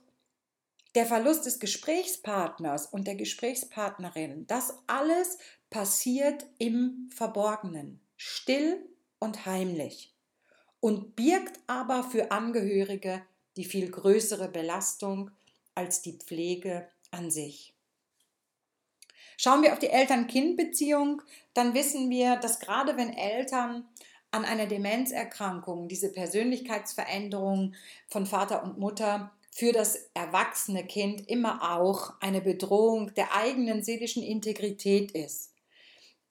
der 0.96 1.06
Verlust 1.06 1.46
des 1.46 1.60
Gesprächspartners 1.60 2.88
und 2.88 3.06
der 3.06 3.16
Gesprächspartnerin, 3.16 4.48
das 4.48 4.74
alles 4.88 5.38
passiert 5.70 6.48
im 6.58 7.10
Verborgenen, 7.13 8.01
still 8.17 8.86
und 9.19 9.45
heimlich 9.45 10.13
und 10.79 11.15
birgt 11.15 11.59
aber 11.67 12.03
für 12.03 12.31
Angehörige 12.31 13.21
die 13.55 13.65
viel 13.65 13.89
größere 13.89 14.50
Belastung 14.50 15.31
als 15.75 16.01
die 16.01 16.17
Pflege 16.17 16.89
an 17.12 17.31
sich. 17.31 17.74
Schauen 19.38 19.62
wir 19.62 19.74
auf 19.74 19.79
die 19.79 19.89
Eltern-Kind-Beziehung, 19.89 21.21
dann 21.53 21.75
wissen 21.75 22.09
wir, 22.09 22.38
dass 22.38 22.59
gerade 22.59 22.97
wenn 22.97 23.13
Eltern 23.13 23.88
an 24.31 24.45
einer 24.45 24.65
Demenzerkrankung, 24.65 25.88
diese 25.88 26.12
Persönlichkeitsveränderung 26.12 27.75
von 28.07 28.25
Vater 28.25 28.63
und 28.63 28.79
Mutter 28.79 29.31
für 29.51 29.71
das 29.71 30.09
erwachsene 30.13 30.86
Kind 30.86 31.27
immer 31.29 31.77
auch 31.77 32.13
eine 32.19 32.41
Bedrohung 32.41 33.13
der 33.13 33.36
eigenen 33.36 33.83
seelischen 33.83 34.24
Integrität 34.24 35.12
ist. 35.12 35.53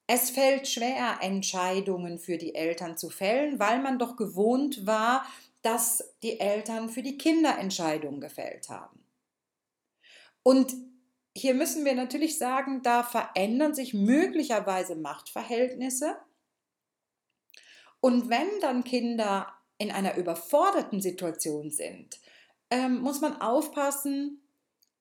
Es 0.06 0.30
fällt 0.30 0.68
schwer, 0.68 1.18
Entscheidungen 1.20 2.18
für 2.18 2.38
die 2.38 2.54
Eltern 2.54 2.96
zu 2.96 3.10
fällen, 3.10 3.58
weil 3.58 3.80
man 3.82 3.98
doch 3.98 4.16
gewohnt 4.16 4.86
war, 4.86 5.26
dass 5.62 6.14
die 6.22 6.38
Eltern 6.38 6.88
für 6.88 7.02
die 7.02 7.18
Kinder 7.18 7.58
Entscheidungen 7.58 8.20
gefällt 8.20 8.68
haben. 8.68 9.04
Und 10.44 10.72
hier 11.36 11.54
müssen 11.54 11.84
wir 11.84 11.94
natürlich 11.94 12.38
sagen, 12.38 12.82
da 12.82 13.02
verändern 13.02 13.74
sich 13.74 13.92
möglicherweise 13.92 14.94
Machtverhältnisse. 14.94 16.16
Und 18.00 18.30
wenn 18.30 18.48
dann 18.60 18.84
Kinder 18.84 19.52
in 19.76 19.90
einer 19.90 20.16
überforderten 20.16 21.00
Situation 21.00 21.70
sind, 21.70 22.20
ähm, 22.70 23.00
muss 23.00 23.20
man 23.20 23.40
aufpassen, 23.40 24.45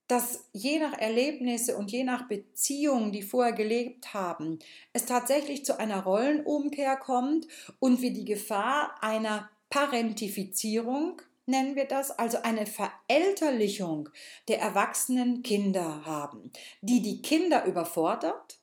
dass 0.08 0.46
je 0.54 0.80
nach 0.80 0.98
Erlebnisse 0.98 1.76
und 1.78 1.92
je 1.92 2.04
nach 2.04 2.28
Beziehungen, 2.28 3.12
die 3.12 3.24
vorher 3.24 3.54
gelebt 3.54 4.14
haben, 4.14 4.60
es 4.94 5.06
tatsächlich 5.06 5.66
zu 5.66 5.80
einer 5.80 6.04
Rollenumkehr 6.04 6.96
kommt 6.98 7.48
und 7.80 8.02
wir 8.02 8.14
die 8.14 8.26
Gefahr 8.26 8.96
einer 9.02 9.50
Parentifizierung, 9.70 11.22
nennen 11.48 11.76
wir 11.76 11.86
das, 11.86 12.12
also 12.12 12.42
eine 12.44 12.66
Verälterlichung 12.66 14.10
der 14.48 14.60
erwachsenen 14.60 15.42
Kinder 15.44 16.06
haben, 16.06 16.52
die 16.82 17.02
die 17.02 17.22
Kinder 17.22 17.66
überfordert 17.66 18.60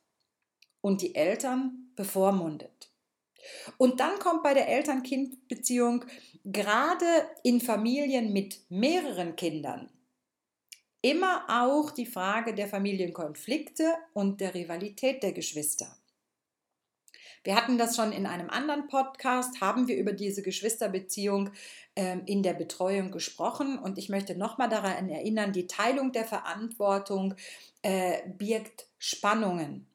und 0.81 1.01
die 1.01 1.15
Eltern 1.15 1.91
bevormundet. 1.95 2.89
Und 3.77 3.99
dann 3.99 4.19
kommt 4.19 4.43
bei 4.43 4.53
der 4.53 4.69
Eltern-Kind-Beziehung 4.69 6.05
gerade 6.45 7.05
in 7.43 7.59
Familien 7.59 8.31
mit 8.31 8.59
mehreren 8.69 9.35
Kindern 9.35 9.89
immer 11.03 11.43
auch 11.49 11.91
die 11.91 12.05
Frage 12.05 12.55
der 12.55 12.67
Familienkonflikte 12.67 13.93
und 14.13 14.41
der 14.41 14.55
Rivalität 14.55 15.21
der 15.21 15.33
Geschwister. 15.33 15.95
Wir 17.43 17.55
hatten 17.55 17.77
das 17.77 17.97
schon 17.97 18.13
in 18.13 18.25
einem 18.25 18.49
anderen 18.49 18.87
Podcast, 18.87 19.59
haben 19.59 19.89
wir 19.89 19.97
über 19.97 20.13
diese 20.13 20.41
Geschwisterbeziehung 20.41 21.51
äh, 21.95 22.19
in 22.25 22.41
der 22.41 22.53
Betreuung 22.53 23.11
gesprochen 23.11 23.77
und 23.77 23.97
ich 23.97 24.07
möchte 24.07 24.37
nochmal 24.37 24.69
daran 24.69 25.09
erinnern, 25.09 25.51
die 25.51 25.67
Teilung 25.67 26.13
der 26.13 26.23
Verantwortung 26.23 27.35
äh, 27.81 28.19
birgt 28.29 28.87
Spannungen 28.97 29.87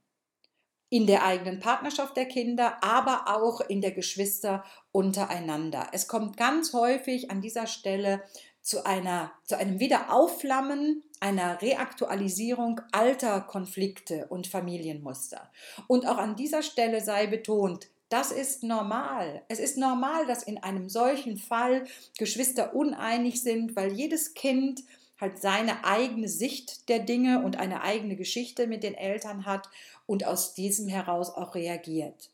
in 0.91 1.07
der 1.07 1.25
eigenen 1.25 1.59
Partnerschaft 1.59 2.17
der 2.19 2.27
Kinder, 2.27 2.83
aber 2.83 3.35
auch 3.35 3.61
in 3.63 3.81
der 3.81 3.93
Geschwister 3.93 4.63
untereinander. 4.93 5.89
Es 5.93 6.07
kommt 6.07 6.37
ganz 6.37 6.75
häufig 6.75 7.31
an 7.31 7.41
dieser 7.41 7.67
Stelle 7.67 8.23
zu, 8.69 8.85
einer, 8.85 9.33
zu 9.45 9.57
einem 9.57 9.81
Wiederaufflammen, 9.81 11.03
einer 11.21 11.63
Reaktualisierung 11.63 12.83
alter 12.93 13.41
Konflikte 13.41 14.27
und 14.27 14.47
Familienmuster. 14.47 15.51
Und 15.87 16.07
auch 16.07 16.19
an 16.19 16.37
dieser 16.37 16.63
Stelle 16.63 17.01
sei 17.01 17.29
betont, 17.29 17.89
das 18.11 18.31
ist 18.31 18.63
normal. 18.65 19.43
Es 19.49 19.59
ist 19.59 19.79
normal, 19.79 20.27
dass 20.27 20.43
in 20.43 20.59
einem 20.59 20.91
solchen 20.91 21.39
Fall 21.39 21.87
Geschwister 22.19 22.75
uneinig 22.75 23.43
sind, 23.43 23.75
weil 23.75 23.95
jedes 23.95 24.35
Kind 24.35 24.83
halt 25.19 25.39
seine 25.41 25.87
eigene 25.87 26.29
Sicht 26.29 26.91
der 26.91 26.99
Dinge 26.99 27.43
und 27.43 27.59
eine 27.59 27.81
eigene 27.81 28.17
Geschichte 28.17 28.67
mit 28.67 28.83
den 28.83 28.95
Eltern 28.95 29.47
hat 29.47 29.71
und 30.05 30.27
aus 30.27 30.53
diesem 30.53 30.89
heraus 30.89 31.31
auch 31.31 31.55
reagiert. 31.55 32.29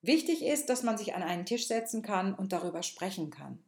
Wichtig 0.00 0.46
ist, 0.46 0.70
dass 0.70 0.82
man 0.82 0.96
sich 0.96 1.14
an 1.14 1.22
einen 1.22 1.44
Tisch 1.44 1.66
setzen 1.66 2.00
kann 2.00 2.32
und 2.34 2.54
darüber 2.54 2.82
sprechen 2.82 3.28
kann. 3.28 3.62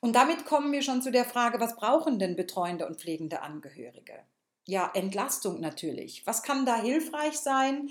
Und 0.00 0.14
damit 0.14 0.44
kommen 0.44 0.72
wir 0.72 0.82
schon 0.82 1.02
zu 1.02 1.10
der 1.10 1.24
Frage, 1.24 1.60
was 1.60 1.76
brauchen 1.76 2.18
denn 2.18 2.36
betreuende 2.36 2.86
und 2.86 3.00
pflegende 3.00 3.42
Angehörige? 3.42 4.14
Ja, 4.66 4.90
Entlastung 4.94 5.60
natürlich. 5.60 6.26
Was 6.26 6.42
kann 6.42 6.66
da 6.66 6.80
hilfreich 6.80 7.38
sein? 7.38 7.90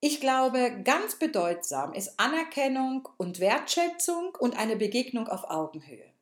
Ich 0.00 0.20
glaube, 0.20 0.82
ganz 0.84 1.16
bedeutsam 1.18 1.92
ist 1.92 2.20
Anerkennung 2.20 3.08
und 3.16 3.40
Wertschätzung 3.40 4.36
und 4.38 4.56
eine 4.56 4.76
Begegnung 4.76 5.26
auf 5.26 5.50
Augenhöhe. 5.50 6.12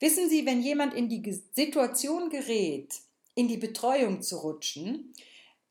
Wissen 0.00 0.30
Sie, 0.30 0.46
wenn 0.46 0.62
jemand 0.62 0.94
in 0.94 1.08
die 1.08 1.42
Situation 1.52 2.30
gerät, 2.30 2.94
in 3.34 3.48
die 3.48 3.58
Betreuung 3.58 4.22
zu 4.22 4.38
rutschen, 4.38 5.12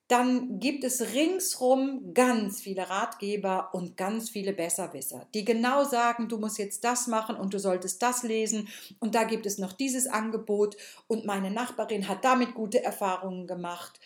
dann 0.10 0.60
gibt 0.60 0.84
es 0.84 1.14
ringsrum 1.14 2.14
ganz 2.14 2.62
viele 2.62 2.90
Ratgeber 2.90 3.70
und 3.74 3.96
ganz 3.96 4.30
viele 4.30 4.54
Besserwisser, 4.54 5.28
die 5.34 5.46
genau 5.46 5.86
sagen, 5.86 6.28
du 6.28 6.38
musst 6.38 6.58
jetzt 6.58 6.84
das 6.84 7.08
machen 7.08 7.36
und 7.36 7.54
du 7.54 7.60
solltest 7.60 8.02
das 8.02 8.24
lesen 8.24 8.68
und 9.00 9.16
da 9.16 9.24
gibt 9.24 9.46
es 9.46 9.58
noch 9.58 9.74
dieses 9.74 10.08
Angebot 10.08 10.76
und 11.08 11.26
meine 11.26 11.52
Nachbarin 11.52 12.08
hat 12.08 12.26
damit 12.26 12.54
gute 12.54 12.84
Erfahrungen 12.84 13.48
gemacht. 13.48 14.00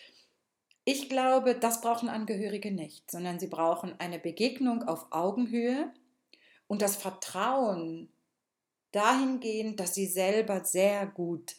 Ich 0.84 1.08
glaube, 1.08 1.54
das 1.54 1.80
brauchen 1.80 2.08
Angehörige 2.08 2.70
nicht, 2.70 3.10
sondern 3.10 3.38
sie 3.38 3.48
brauchen 3.48 3.94
eine 3.98 4.18
Begegnung 4.18 4.84
auf 4.84 5.08
Augenhöhe 5.10 5.92
und 6.68 6.80
das 6.80 6.96
Vertrauen 6.96 8.08
dahingehend, 8.92 9.80
dass 9.80 9.94
sie 9.94 10.06
selber 10.06 10.64
sehr 10.64 11.06
gut 11.06 11.56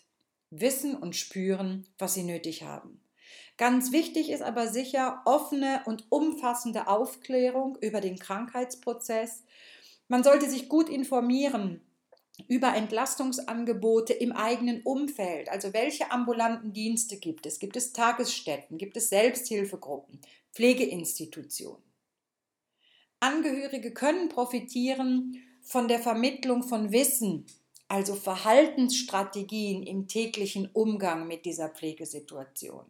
wissen 0.49 0.95
und 0.95 1.15
spüren, 1.15 1.85
was 1.97 2.15
sie 2.15 2.23
nötig 2.23 2.63
haben. 2.63 2.98
Ganz 3.59 3.91
wichtig 3.91 4.29
ist 4.29 4.41
aber 4.41 4.69
sicher 4.69 5.21
offene 5.25 5.81
und 5.85 6.05
umfassende 6.07 6.87
Aufklärung 6.87 7.77
über 7.81 7.99
den 7.99 8.17
Krankheitsprozess. 8.17 9.43
Man 10.07 10.23
sollte 10.23 10.49
sich 10.49 10.69
gut 10.69 10.87
informieren 10.87 11.81
über 12.47 12.73
Entlastungsangebote 12.73 14.13
im 14.13 14.31
eigenen 14.31 14.81
Umfeld. 14.83 15.49
Also 15.49 15.73
welche 15.73 16.09
ambulanten 16.09 16.71
Dienste 16.71 17.17
gibt 17.17 17.45
es? 17.45 17.59
Gibt 17.59 17.75
es 17.75 17.91
Tagesstätten? 17.91 18.77
Gibt 18.77 18.95
es 18.95 19.09
Selbsthilfegruppen? 19.09 20.21
Pflegeinstitutionen? 20.53 21.83
Angehörige 23.19 23.91
können 23.93 24.29
profitieren 24.29 25.35
von 25.63 25.89
der 25.89 25.99
Vermittlung 25.99 26.63
von 26.63 26.93
Wissen, 26.93 27.45
also 27.89 28.15
Verhaltensstrategien 28.15 29.83
im 29.83 30.07
täglichen 30.07 30.69
Umgang 30.71 31.27
mit 31.27 31.43
dieser 31.43 31.67
Pflegesituation. 31.67 32.85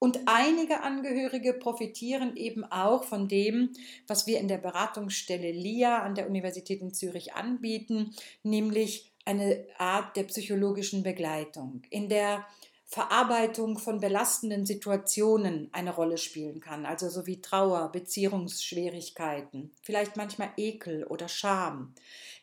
Und 0.00 0.20
einige 0.24 0.80
Angehörige 0.80 1.52
profitieren 1.52 2.34
eben 2.34 2.64
auch 2.64 3.04
von 3.04 3.28
dem, 3.28 3.70
was 4.06 4.26
wir 4.26 4.40
in 4.40 4.48
der 4.48 4.56
Beratungsstelle 4.56 5.52
LIA 5.52 5.98
an 5.98 6.14
der 6.14 6.26
Universität 6.26 6.80
in 6.80 6.94
Zürich 6.94 7.34
anbieten, 7.34 8.14
nämlich 8.42 9.12
eine 9.26 9.66
Art 9.76 10.16
der 10.16 10.24
psychologischen 10.24 11.02
Begleitung, 11.02 11.82
in 11.90 12.08
der 12.08 12.46
Verarbeitung 12.86 13.78
von 13.78 14.00
belastenden 14.00 14.64
Situationen 14.64 15.68
eine 15.70 15.94
Rolle 15.94 16.16
spielen 16.16 16.60
kann, 16.60 16.86
also 16.86 17.10
so 17.10 17.26
wie 17.26 17.42
Trauer, 17.42 17.92
Beziehungsschwierigkeiten, 17.92 19.70
vielleicht 19.82 20.16
manchmal 20.16 20.50
Ekel 20.56 21.04
oder 21.04 21.28
Scham, 21.28 21.94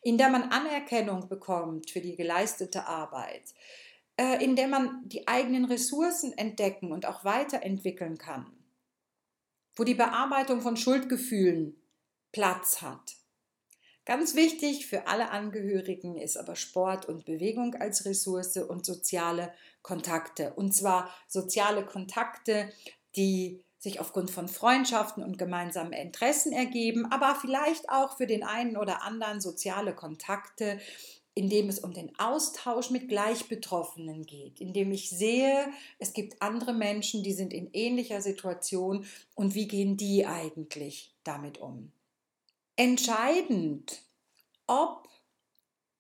in 0.04 0.20
der 0.20 0.30
man 0.30 0.44
Anerkennung 0.44 1.28
bekommt 1.28 1.90
für 1.90 2.02
die 2.02 2.16
geleistete 2.16 2.86
Arbeit, 2.86 3.44
äh, 4.18 4.44
in 4.44 4.56
der 4.56 4.68
man 4.68 5.08
die 5.08 5.28
eigenen 5.28 5.66
Ressourcen 5.66 6.38
entdecken 6.38 6.92
und 6.92 7.06
auch 7.06 7.24
weiterentwickeln 7.24 8.18
kann, 8.18 8.52
wo 9.76 9.84
die 9.84 9.94
Bearbeitung 9.96 10.62
von 10.62 10.76
Schuldgefühlen 10.76 11.80
Platz 12.32 12.82
hat. 12.82 13.16
Ganz 14.06 14.36
wichtig 14.36 14.88
für 14.88 15.08
alle 15.08 15.32
Angehörigen 15.32 16.18
ist 16.18 16.38
aber 16.38 16.56
Sport 16.56 17.08
und 17.08 17.26
Bewegung 17.26 17.76
als 17.76 18.06
Ressource 18.06 18.56
und 18.58 18.86
soziale 18.86 19.54
Kontakte. 19.82 20.54
Und 20.54 20.74
zwar 20.74 21.14
soziale 21.28 21.86
Kontakte, 21.86 22.72
die 23.18 23.62
sich 23.80 24.00
aufgrund 24.00 24.32
von 24.32 24.48
Freundschaften 24.48 25.24
und 25.24 25.38
gemeinsamen 25.38 25.94
Interessen 25.94 26.52
ergeben, 26.52 27.06
aber 27.12 27.36
vielleicht 27.36 27.90
auch 27.90 28.18
für 28.18 28.28
den 28.28 28.44
einen 28.44 28.78
oder 28.78 29.04
anderen 29.04 29.42
soziale 29.42 29.94
Kontakte, 29.94 30.80
indem 31.38 31.70
es 31.70 31.80
um 31.80 31.94
den 31.94 32.18
Austausch 32.20 32.90
mit 32.90 33.08
Gleichbetroffenen 33.08 34.26
geht, 34.26 34.60
indem 34.60 34.92
ich 34.92 35.12
sehe, 35.12 35.72
es 36.00 36.14
gibt 36.14 36.42
andere 36.42 36.74
Menschen, 36.74 37.22
die 37.22 37.34
sind 37.34 37.54
in 37.54 37.70
ähnlicher 37.74 38.22
Situation 38.22 39.06
und 39.36 39.54
wie 39.54 39.68
gehen 39.68 39.98
die 39.98 40.26
eigentlich 40.26 41.14
damit 41.24 41.60
um. 41.60 41.92
Entscheidend, 42.76 44.02
ob 44.66 45.08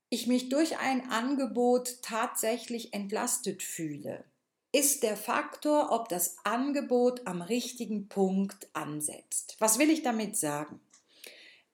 ich 0.09 0.25
mich 0.25 0.49
durch 0.49 0.79
ein 0.79 1.09
Angebot 1.11 2.01
tatsächlich 2.01 2.93
entlastet 2.93 3.61
fühle, 3.61 4.25
ist 4.71 5.03
der 5.03 5.17
Faktor, 5.17 5.91
ob 5.91 6.09
das 6.09 6.37
Angebot 6.43 7.25
am 7.25 7.41
richtigen 7.41 8.09
Punkt 8.09 8.67
ansetzt. 8.73 9.55
Was 9.59 9.77
will 9.77 9.89
ich 9.89 10.01
damit 10.01 10.35
sagen? 10.35 10.79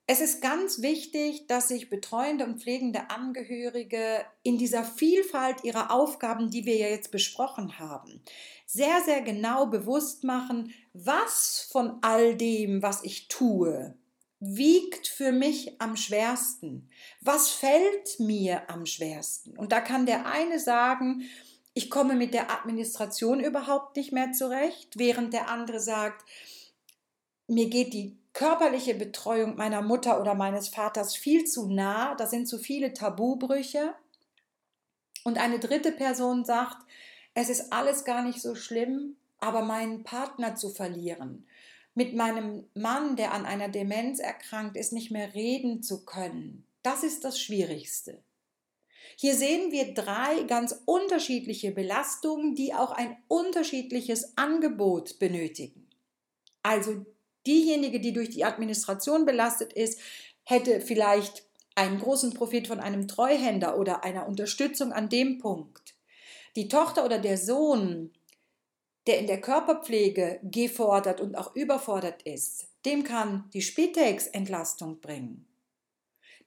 Es 0.05 0.19
ist 0.19 0.41
ganz 0.41 0.81
wichtig, 0.81 1.47
dass 1.47 1.69
sich 1.69 1.89
betreuende 1.89 2.43
und 2.43 2.61
pflegende 2.61 3.09
Angehörige 3.09 4.25
in 4.43 4.57
dieser 4.57 4.83
Vielfalt 4.83 5.63
ihrer 5.63 5.91
Aufgaben, 5.91 6.49
die 6.49 6.65
wir 6.65 6.75
ja 6.75 6.87
jetzt 6.87 7.09
besprochen 7.09 7.79
haben, 7.79 8.21
sehr, 8.65 9.01
sehr 9.05 9.21
genau 9.21 9.67
bewusst 9.67 10.25
machen, 10.25 10.73
was 10.93 11.67
von 11.71 11.99
all 12.01 12.35
dem, 12.35 12.81
was 12.81 13.03
ich 13.05 13.29
tue, 13.29 13.95
wiegt 14.41 15.07
für 15.07 15.31
mich 15.31 15.79
am 15.79 15.95
schwersten? 15.95 16.89
Was 17.21 17.49
fällt 17.49 18.19
mir 18.19 18.69
am 18.69 18.85
schwersten? 18.85 19.55
Und 19.57 19.71
da 19.71 19.79
kann 19.79 20.05
der 20.05 20.25
eine 20.25 20.59
sagen, 20.59 21.23
ich 21.73 21.89
komme 21.89 22.15
mit 22.15 22.33
der 22.33 22.51
Administration 22.51 23.39
überhaupt 23.39 23.95
nicht 23.95 24.11
mehr 24.11 24.33
zurecht, 24.33 24.97
während 24.97 25.31
der 25.31 25.49
andere 25.49 25.79
sagt, 25.79 26.25
mir 27.47 27.69
geht 27.69 27.93
die 27.93 28.17
körperliche 28.33 28.95
Betreuung 28.95 29.55
meiner 29.55 29.81
Mutter 29.81 30.19
oder 30.19 30.33
meines 30.33 30.67
Vaters 30.67 31.15
viel 31.15 31.45
zu 31.45 31.67
nah, 31.67 32.15
da 32.15 32.27
sind 32.27 32.47
zu 32.47 32.57
viele 32.57 32.93
Tabubrüche. 32.93 33.93
Und 35.23 35.37
eine 35.37 35.59
dritte 35.59 35.91
Person 35.91 36.43
sagt, 36.43 36.77
es 37.35 37.49
ist 37.49 37.71
alles 37.71 38.03
gar 38.03 38.23
nicht 38.23 38.41
so 38.41 38.55
schlimm, 38.55 39.15
aber 39.39 39.63
meinen 39.63 40.03
Partner 40.03 40.55
zu 40.55 40.69
verlieren, 40.69 41.47
mit 41.95 42.15
meinem 42.15 42.65
Mann, 42.73 43.15
der 43.15 43.33
an 43.33 43.45
einer 43.45 43.69
Demenz 43.69 44.19
erkrankt 44.19 44.77
ist, 44.77 44.93
nicht 44.93 45.11
mehr 45.11 45.33
reden 45.33 45.83
zu 45.83 46.05
können, 46.05 46.65
das 46.81 47.03
ist 47.03 47.23
das 47.23 47.39
Schwierigste. 47.39 48.21
Hier 49.15 49.35
sehen 49.35 49.71
wir 49.71 49.93
drei 49.93 50.43
ganz 50.43 50.81
unterschiedliche 50.85 51.71
Belastungen, 51.71 52.55
die 52.55 52.73
auch 52.73 52.91
ein 52.91 53.17
unterschiedliches 53.27 54.37
Angebot 54.37 55.19
benötigen. 55.19 55.87
Also 56.63 57.05
Diejenige, 57.45 57.99
die 57.99 58.13
durch 58.13 58.29
die 58.29 58.45
Administration 58.45 59.25
belastet 59.25 59.73
ist, 59.73 59.99
hätte 60.43 60.81
vielleicht 60.81 61.45
einen 61.75 61.99
großen 61.99 62.33
Profit 62.33 62.67
von 62.67 62.79
einem 62.79 63.07
Treuhänder 63.07 63.77
oder 63.77 64.03
einer 64.03 64.27
Unterstützung 64.27 64.91
an 64.91 65.09
dem 65.09 65.39
Punkt. 65.39 65.95
Die 66.55 66.67
Tochter 66.67 67.03
oder 67.03 67.19
der 67.19 67.37
Sohn, 67.37 68.11
der 69.07 69.19
in 69.19 69.27
der 69.27 69.41
Körperpflege 69.41 70.39
gefordert 70.43 71.19
und 71.19 71.35
auch 71.35 71.55
überfordert 71.55 72.21
ist, 72.23 72.67
dem 72.85 73.03
kann 73.03 73.49
die 73.53 73.61
Spitex 73.61 74.27
Entlastung 74.27 74.99
bringen. 74.99 75.47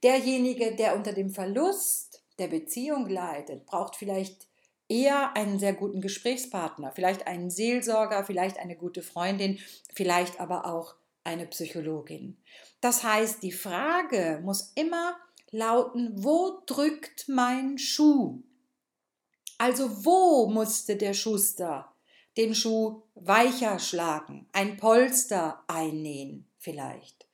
Derjenige, 0.02 0.76
der 0.76 0.94
unter 0.94 1.12
dem 1.12 1.30
Verlust 1.30 2.22
der 2.38 2.48
Beziehung 2.48 3.08
leidet, 3.08 3.66
braucht 3.66 3.96
vielleicht 3.96 4.46
eher 4.88 5.36
einen 5.36 5.58
sehr 5.58 5.72
guten 5.72 6.00
Gesprächspartner, 6.00 6.92
vielleicht 6.92 7.26
einen 7.26 7.50
Seelsorger, 7.50 8.24
vielleicht 8.24 8.58
eine 8.58 8.76
gute 8.76 9.02
Freundin, 9.02 9.58
vielleicht 9.92 10.40
aber 10.40 10.66
auch 10.66 10.94
eine 11.24 11.46
Psychologin. 11.46 12.36
Das 12.80 13.02
heißt, 13.02 13.42
die 13.42 13.52
Frage 13.52 14.40
muss 14.44 14.72
immer 14.74 15.16
lauten, 15.50 16.12
wo 16.22 16.62
drückt 16.66 17.28
mein 17.28 17.78
Schuh? 17.78 18.42
Also 19.58 20.04
wo 20.04 20.48
musste 20.48 20.96
der 20.96 21.14
Schuster 21.14 21.92
den 22.36 22.54
Schuh 22.54 23.02
weicher 23.14 23.78
schlagen, 23.78 24.46
ein 24.52 24.76
Polster 24.76 25.64
einnähen 25.68 26.46
vielleicht, 26.58 27.26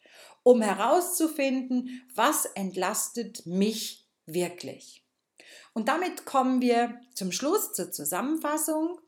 um 0.44 0.62
herauszufinden, 0.62 2.02
was 2.14 2.46
entlastet 2.46 3.44
mich 3.46 4.08
wirklich. 4.26 5.01
Und 5.74 5.88
damit 5.88 6.26
kommen 6.26 6.60
wir 6.60 7.00
zum 7.14 7.32
Schluss 7.32 7.72
zur 7.72 7.90
Zusammenfassung. 7.90 8.98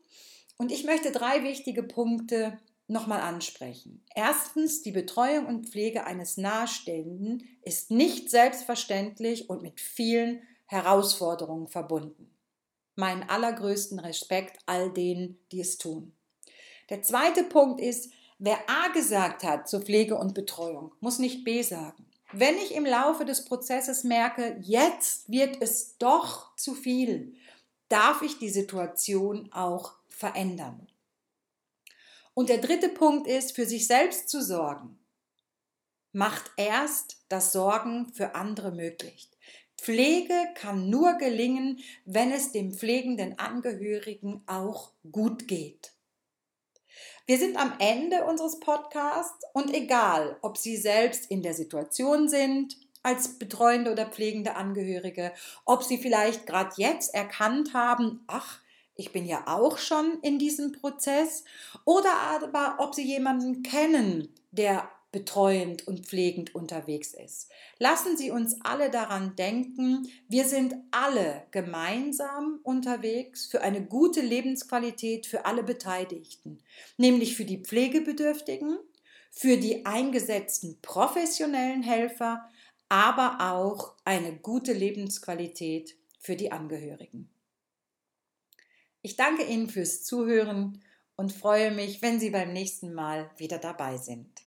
Und 0.57 0.73
ich 0.73 0.85
möchte 0.85 1.13
drei 1.13 1.43
wichtige 1.43 1.83
Punkte 1.83 2.59
nochmal 2.87 3.21
ansprechen. 3.21 4.03
Erstens, 4.15 4.83
die 4.83 4.93
Betreuung 4.93 5.47
und 5.47 5.69
Pflege 5.69 6.05
eines 6.05 6.37
Nahestehenden 6.37 7.49
ist 7.63 7.91
nicht 7.91 8.31
selbstverständlich 8.31 9.49
und 9.49 9.63
mit 9.63 9.81
vielen 9.81 10.43
Herausforderungen 10.67 11.69
verbunden. 11.69 12.31
Meinen 12.97 13.29
allergrößten 13.29 13.99
Respekt 13.99 14.59
all 14.67 14.91
denen, 14.91 15.39
die 15.51 15.61
es 15.61 15.79
tun. 15.79 16.13
Der 16.91 17.03
zweite 17.03 17.45
Punkt 17.45 17.81
ist, 17.81 18.13
wer 18.39 18.59
A 18.69 18.89
gesagt 18.93 19.43
hat 19.43 19.69
zur 19.69 19.81
Pflege 19.81 20.17
und 20.17 20.35
Betreuung, 20.35 20.93
muss 21.01 21.19
nicht 21.19 21.45
B 21.45 21.63
sagen. 21.63 22.07
Wenn 22.37 22.57
ich 22.57 22.75
im 22.75 22.85
Laufe 22.85 23.25
des 23.25 23.45
Prozesses 23.45 24.03
merke, 24.03 24.57
jetzt 24.61 25.31
wird 25.31 25.63
es 25.63 25.97
doch 25.99 26.57
zu 26.57 26.75
viel, 26.75 27.37
darf 27.89 28.23
ich 28.23 28.39
die 28.39 28.49
Situation 28.49 29.53
auch 29.53 29.95
verändern. 30.09 30.89
Und 32.35 32.49
der 32.49 32.59
dritte 32.59 32.89
Punkt 32.89 33.29
ist, 33.29 33.55
für 33.55 33.67
sich 33.67 33.87
selbst 33.87 34.29
zu 34.29 34.43
sorgen. 34.43 34.99
Macht 36.11 36.51
erst 36.57 37.25
das 37.29 37.53
Sorgen 37.53 38.13
für 38.13 38.35
andere 38.35 38.73
möglich. 38.73 39.31
Pflege 39.79 40.35
kann 40.57 40.91
nur 40.91 41.15
gelingen, 41.15 41.79
wenn 42.05 42.33
es 42.33 42.51
dem 42.51 42.73
pflegenden 42.73 43.39
Angehörigen 43.39 44.43
auch 44.47 44.91
gut 45.13 45.47
geht. 45.47 45.94
Wir 47.27 47.39
sind 47.39 47.57
am 47.57 47.73
Ende 47.79 48.25
unseres 48.25 48.61
Podcasts 48.61 49.47
und 49.55 49.73
egal, 49.73 50.37
ob 50.43 50.59
Sie 50.59 50.77
selbst 50.77 51.31
in 51.31 51.41
der 51.41 51.55
Situation 51.55 52.29
sind, 52.29 52.77
als 53.03 53.39
betreuende 53.39 53.93
oder 53.93 54.05
pflegende 54.05 54.57
Angehörige, 54.57 55.33
ob 55.65 55.83
Sie 55.83 55.97
vielleicht 55.97 56.47
gerade 56.47 56.73
jetzt 56.77 57.15
erkannt 57.15 57.73
haben, 57.73 58.23
ach, 58.27 58.61
ich 58.95 59.11
bin 59.11 59.25
ja 59.25 59.45
auch 59.47 59.79
schon 59.79 60.19
in 60.21 60.39
diesem 60.39 60.73
Prozess, 60.73 61.45
oder 61.87 62.13
aber 62.15 62.77
ob 62.79 62.95
Sie 62.95 63.05
jemanden 63.07 63.63
kennen, 63.63 64.29
der 64.51 64.87
betreuend 65.15 65.87
und 65.87 66.07
pflegend 66.07 66.57
unterwegs 66.57 67.15
ist. 67.15 67.49
Lassen 67.79 68.17
Sie 68.17 68.33
uns 68.33 68.57
alle 68.63 68.91
daran 68.91 69.37
denken, 69.37 70.09
wir 70.29 70.45
sind 70.45 70.75
alle 70.91 71.45
gemeinsam 71.53 72.59
unterwegs 72.65 73.47
für 73.47 73.63
eine 73.63 73.85
gute 73.87 74.21
Lebensqualität 74.21 75.27
für 75.27 75.47
alle 75.47 75.63
Beteiligten, 75.63 76.59
nämlich 76.97 77.37
für 77.37 77.45
die 77.45 77.59
Pflegebedürftigen, 77.59 78.77
für 79.31 79.57
die 79.57 79.87
eingesetzten 79.87 80.81
professionellen 80.83 81.85
Helfer, 81.85 82.49
aber 82.89 83.39
auch 83.53 83.95
eine 84.05 84.37
gute 84.37 84.73
Lebensqualität 84.73 85.97
für 86.19 86.35
die 86.35 86.51
Angehörigen. 86.51 87.31
Ich 89.01 89.15
danke 89.15 89.45
Ihnen 89.45 89.71
fürs 89.71 90.03
Zuhören 90.03 90.83
und 91.15 91.33
freue 91.33 91.71
mich, 91.71 92.03
wenn 92.03 92.19
Sie 92.19 92.31
beim 92.31 92.53
nächsten 92.53 92.93
Mal 92.95 93.31
wieder 93.37 93.59
dabei 93.59 93.97
sind. 93.97 94.45